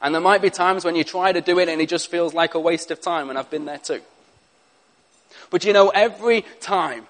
And 0.00 0.14
there 0.14 0.22
might 0.22 0.42
be 0.42 0.50
times 0.50 0.84
when 0.84 0.96
you 0.96 1.04
try 1.04 1.32
to 1.32 1.40
do 1.40 1.58
it 1.58 1.68
and 1.68 1.80
it 1.80 1.88
just 1.88 2.10
feels 2.10 2.32
like 2.32 2.54
a 2.54 2.60
waste 2.60 2.90
of 2.90 3.00
time, 3.00 3.30
and 3.30 3.38
I've 3.38 3.50
been 3.50 3.64
there 3.64 3.78
too. 3.78 4.00
But 5.50 5.64
you 5.64 5.72
know, 5.72 5.88
every 5.88 6.42
time 6.60 7.06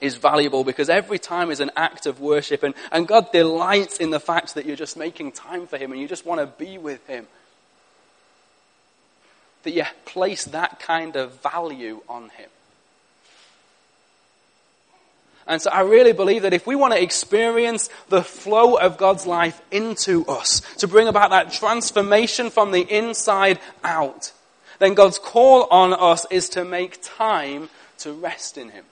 is 0.00 0.16
valuable 0.16 0.64
because 0.64 0.90
every 0.90 1.18
time 1.18 1.50
is 1.50 1.60
an 1.60 1.70
act 1.76 2.06
of 2.06 2.20
worship, 2.20 2.62
and, 2.62 2.74
and 2.90 3.06
God 3.06 3.30
delights 3.32 3.98
in 3.98 4.10
the 4.10 4.20
fact 4.20 4.54
that 4.54 4.66
you're 4.66 4.76
just 4.76 4.96
making 4.96 5.32
time 5.32 5.66
for 5.66 5.78
Him 5.78 5.92
and 5.92 6.00
you 6.00 6.08
just 6.08 6.26
want 6.26 6.40
to 6.40 6.46
be 6.46 6.78
with 6.78 7.06
Him. 7.06 7.26
That 9.64 9.72
you 9.72 9.84
place 10.04 10.44
that 10.46 10.80
kind 10.80 11.16
of 11.16 11.42
value 11.42 12.02
on 12.08 12.28
Him. 12.30 12.50
And 15.46 15.60
so 15.60 15.70
I 15.70 15.82
really 15.82 16.12
believe 16.12 16.42
that 16.42 16.54
if 16.54 16.66
we 16.66 16.74
want 16.74 16.94
to 16.94 17.02
experience 17.02 17.90
the 18.08 18.22
flow 18.22 18.76
of 18.76 18.96
God's 18.96 19.26
life 19.26 19.60
into 19.70 20.24
us, 20.26 20.60
to 20.76 20.88
bring 20.88 21.08
about 21.08 21.30
that 21.30 21.52
transformation 21.52 22.50
from 22.50 22.70
the 22.70 22.80
inside 22.82 23.58
out, 23.82 24.32
then 24.78 24.94
God's 24.94 25.18
call 25.18 25.66
on 25.70 25.92
us 25.92 26.26
is 26.30 26.48
to 26.50 26.64
make 26.64 26.98
time 27.02 27.68
to 27.98 28.12
rest 28.12 28.56
in 28.56 28.70
Him. 28.70 28.84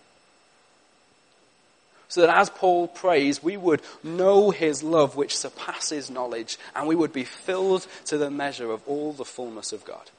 So 2.08 2.20
that 2.20 2.36
as 2.36 2.50
Paul 2.50 2.88
prays, 2.88 3.42
we 3.42 3.56
would 3.56 3.80
know 4.02 4.50
His 4.50 4.82
love 4.82 5.16
which 5.16 5.36
surpasses 5.36 6.10
knowledge, 6.10 6.58
and 6.76 6.86
we 6.86 6.94
would 6.94 7.12
be 7.12 7.24
filled 7.24 7.86
to 8.06 8.18
the 8.18 8.30
measure 8.30 8.70
of 8.70 8.86
all 8.86 9.14
the 9.14 9.24
fullness 9.24 9.72
of 9.72 9.84
God. 9.86 10.10